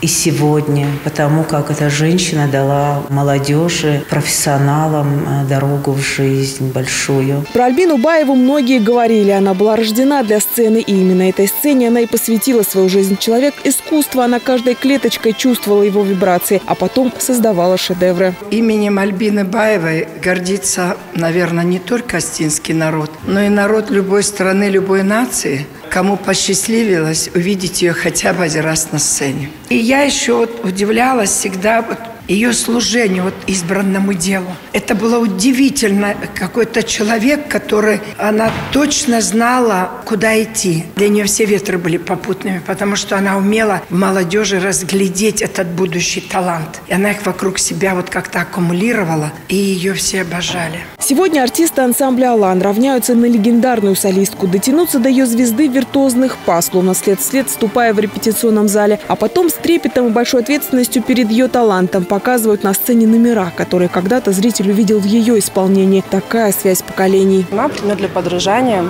и 0.00 0.06
сегодня, 0.06 0.88
потому 1.04 1.44
как 1.44 1.70
эта 1.70 1.90
женщина 1.90 2.48
дала 2.48 3.02
молодежи, 3.10 4.02
профессионалам 4.08 5.26
э, 5.26 5.48
дорогу 5.48 5.92
в 5.92 6.00
жизнь 6.00 6.72
большую. 6.72 7.44
Про 7.52 7.66
Альбину 7.66 7.98
Баеву 7.98 8.34
многие 8.34 8.78
говорили. 8.78 9.30
Она 9.30 9.54
была 9.54 9.76
рождена 9.76 10.22
для 10.22 10.40
сцены, 10.40 10.78
и 10.78 10.92
именно 10.92 11.28
этой 11.28 11.48
сцене 11.48 11.88
она 11.88 12.00
и 12.00 12.06
посвятила 12.06 12.62
свою 12.62 12.88
жизнь. 12.88 13.16
Человек 13.18 13.54
искусства, 13.64 14.24
она 14.24 14.40
каждой 14.40 14.74
клеточкой 14.74 15.34
чувствовала 15.34 15.82
его 15.82 16.02
вибрации, 16.02 16.62
а 16.66 16.74
потом 16.74 17.12
создавала 17.18 17.76
шедевры. 17.76 18.34
Именем 18.50 18.98
Альбины 18.98 19.44
Баевой 19.44 20.08
гордится, 20.22 20.96
наверное, 21.14 21.64
не 21.64 21.78
только 21.78 22.18
астинский 22.18 22.74
народ, 22.74 23.10
но 23.26 23.40
и 23.42 23.48
народ 23.48 23.90
любой 23.90 24.22
страны, 24.22 24.64
любой 24.64 25.02
нации– 25.02 25.66
кому 25.90 26.16
посчастливилось 26.16 27.30
увидеть 27.34 27.82
ее 27.82 27.92
хотя 27.92 28.32
бы 28.32 28.44
один 28.44 28.62
раз 28.62 28.92
на 28.92 28.98
сцене. 28.98 29.50
И 29.68 29.76
я 29.90 30.02
еще 30.02 30.34
вот 30.36 30.64
удивлялась 30.64 31.30
всегда 31.30 31.82
вот 31.82 31.98
ее 32.30 32.52
служению, 32.52 33.24
вот 33.24 33.34
избранному 33.48 34.14
делу. 34.14 34.46
Это 34.72 34.94
было 34.94 35.18
удивительно. 35.18 36.14
Какой-то 36.34 36.84
человек, 36.84 37.48
который, 37.48 38.00
она 38.18 38.50
точно 38.72 39.20
знала, 39.20 39.90
куда 40.06 40.40
идти. 40.40 40.84
Для 40.94 41.08
нее 41.08 41.24
все 41.24 41.44
ветры 41.44 41.76
были 41.76 41.96
попутными, 41.96 42.62
потому 42.64 42.94
что 42.94 43.16
она 43.16 43.36
умела 43.36 43.82
в 43.90 43.96
молодежи 43.96 44.60
разглядеть 44.60 45.42
этот 45.42 45.66
будущий 45.68 46.20
талант. 46.20 46.80
И 46.86 46.92
она 46.92 47.10
их 47.10 47.26
вокруг 47.26 47.58
себя 47.58 47.94
вот 47.96 48.10
как-то 48.10 48.42
аккумулировала, 48.42 49.32
и 49.48 49.56
ее 49.56 49.94
все 49.94 50.22
обожали. 50.22 50.78
Сегодня 51.00 51.42
артисты 51.42 51.80
ансамбля 51.80 52.32
«Алан» 52.32 52.62
равняются 52.62 53.14
на 53.14 53.24
легендарную 53.24 53.96
солистку. 53.96 54.46
Дотянуться 54.46 55.00
до 55.00 55.08
ее 55.08 55.26
звезды 55.26 55.66
виртуозных 55.66 56.36
па, 56.46 56.62
словно 56.62 56.94
след 56.94 57.18
вслед, 57.18 57.48
вступая 57.48 57.92
в 57.92 57.98
репетиционном 57.98 58.68
зале, 58.68 59.00
а 59.08 59.16
потом 59.16 59.50
с 59.50 59.54
трепетом 59.54 60.08
и 60.08 60.10
большой 60.10 60.42
ответственностью 60.42 61.02
перед 61.02 61.30
ее 61.30 61.48
талантом– 61.48 62.04
показывают 62.20 62.64
на 62.64 62.74
сцене 62.74 63.06
номера, 63.06 63.50
которые 63.56 63.88
когда-то 63.88 64.32
зритель 64.32 64.70
увидел 64.70 65.00
в 65.00 65.06
ее 65.06 65.38
исполнении. 65.38 66.04
Такая 66.10 66.52
связь 66.52 66.82
поколений. 66.82 67.46
Она 67.50 67.70
пример 67.70 67.96
для 67.96 68.08
подражания 68.08 68.84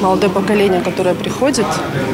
молодое 0.00 0.30
поколение, 0.30 0.80
которое 0.80 1.14
приходит 1.14 1.66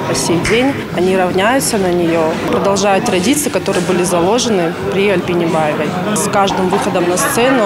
по 0.08 0.14
сей 0.14 0.38
день, 0.50 0.72
они 0.96 1.16
равняются 1.16 1.78
на 1.78 1.92
нее, 1.92 2.20
продолжают 2.50 3.04
традиции, 3.04 3.50
которые 3.50 3.84
были 3.84 4.02
заложены 4.02 4.72
при 4.92 5.08
Альпине 5.08 5.46
Баевой. 5.46 5.86
С 6.16 6.28
каждым 6.30 6.68
выходом 6.68 7.08
на 7.08 7.16
сцену 7.16 7.64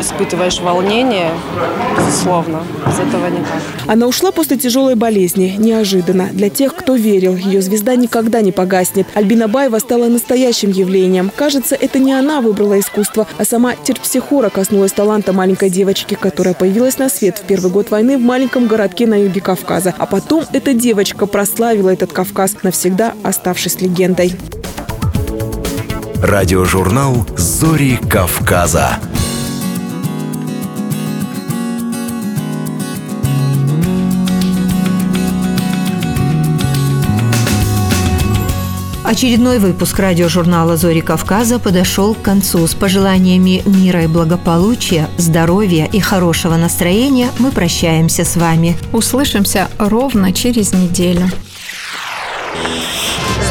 испытываешь 0.00 0.60
волнение, 0.60 1.30
безусловно, 1.96 2.62
без 2.86 2.98
этого 2.98 3.26
никак. 3.26 3.62
Она 3.86 4.06
ушла 4.06 4.32
после 4.32 4.56
тяжелой 4.56 4.94
болезни, 4.94 5.54
неожиданно. 5.58 6.28
Для 6.32 6.50
тех, 6.50 6.74
кто 6.74 6.94
верил, 6.94 7.36
ее 7.36 7.60
звезда 7.62 7.94
никогда 7.96 8.40
не 8.40 8.52
погаснет. 8.52 9.06
Альбина 9.14 9.48
Баева 9.48 9.78
стала 9.78 10.06
настоящим 10.06 10.70
явлением. 10.70 11.30
Кажется, 11.34 11.74
это 11.74 11.98
не 11.98 12.12
она 12.18 12.40
выбрала 12.40 12.78
искусство, 12.78 13.26
а 13.38 13.44
сама 13.44 13.74
терпсихора 13.74 14.50
коснулась 14.50 14.92
таланта 14.92 15.32
маленькой 15.32 15.70
девочки, 15.70 16.14
которая 16.14 16.54
появилась 16.54 16.98
на 16.98 17.08
свет 17.08 17.38
в 17.38 17.42
первый 17.42 17.70
год 17.70 17.90
войны 17.90 18.18
в 18.18 18.22
маленьком 18.22 18.66
городке 18.66 19.06
на 19.06 19.22
юге 19.22 19.40
Кавказа. 19.40 19.94
А 19.98 20.06
потом 20.06 20.44
эта 20.52 20.74
девочка 20.74 21.26
прославила 21.26 21.90
этот 21.90 22.12
Кавказ, 22.12 22.56
навсегда 22.62 23.14
оставшись 23.22 23.80
легендой. 23.80 24.34
Радиожурнал 26.22 27.26
«Зори 27.36 27.98
Кавказа». 28.08 28.98
Очередной 39.16 39.58
выпуск 39.58 39.98
радиожурнала 39.98 40.76
«Зори 40.76 41.00
Кавказа» 41.00 41.58
подошел 41.58 42.14
к 42.14 42.20
концу. 42.20 42.66
С 42.66 42.74
пожеланиями 42.74 43.62
мира 43.64 44.04
и 44.04 44.06
благополучия, 44.06 45.08
здоровья 45.16 45.86
и 45.86 46.00
хорошего 46.00 46.56
настроения 46.56 47.30
мы 47.38 47.50
прощаемся 47.50 48.26
с 48.26 48.36
вами. 48.36 48.76
Услышимся 48.92 49.68
ровно 49.78 50.34
через 50.34 50.74
неделю. 50.74 51.30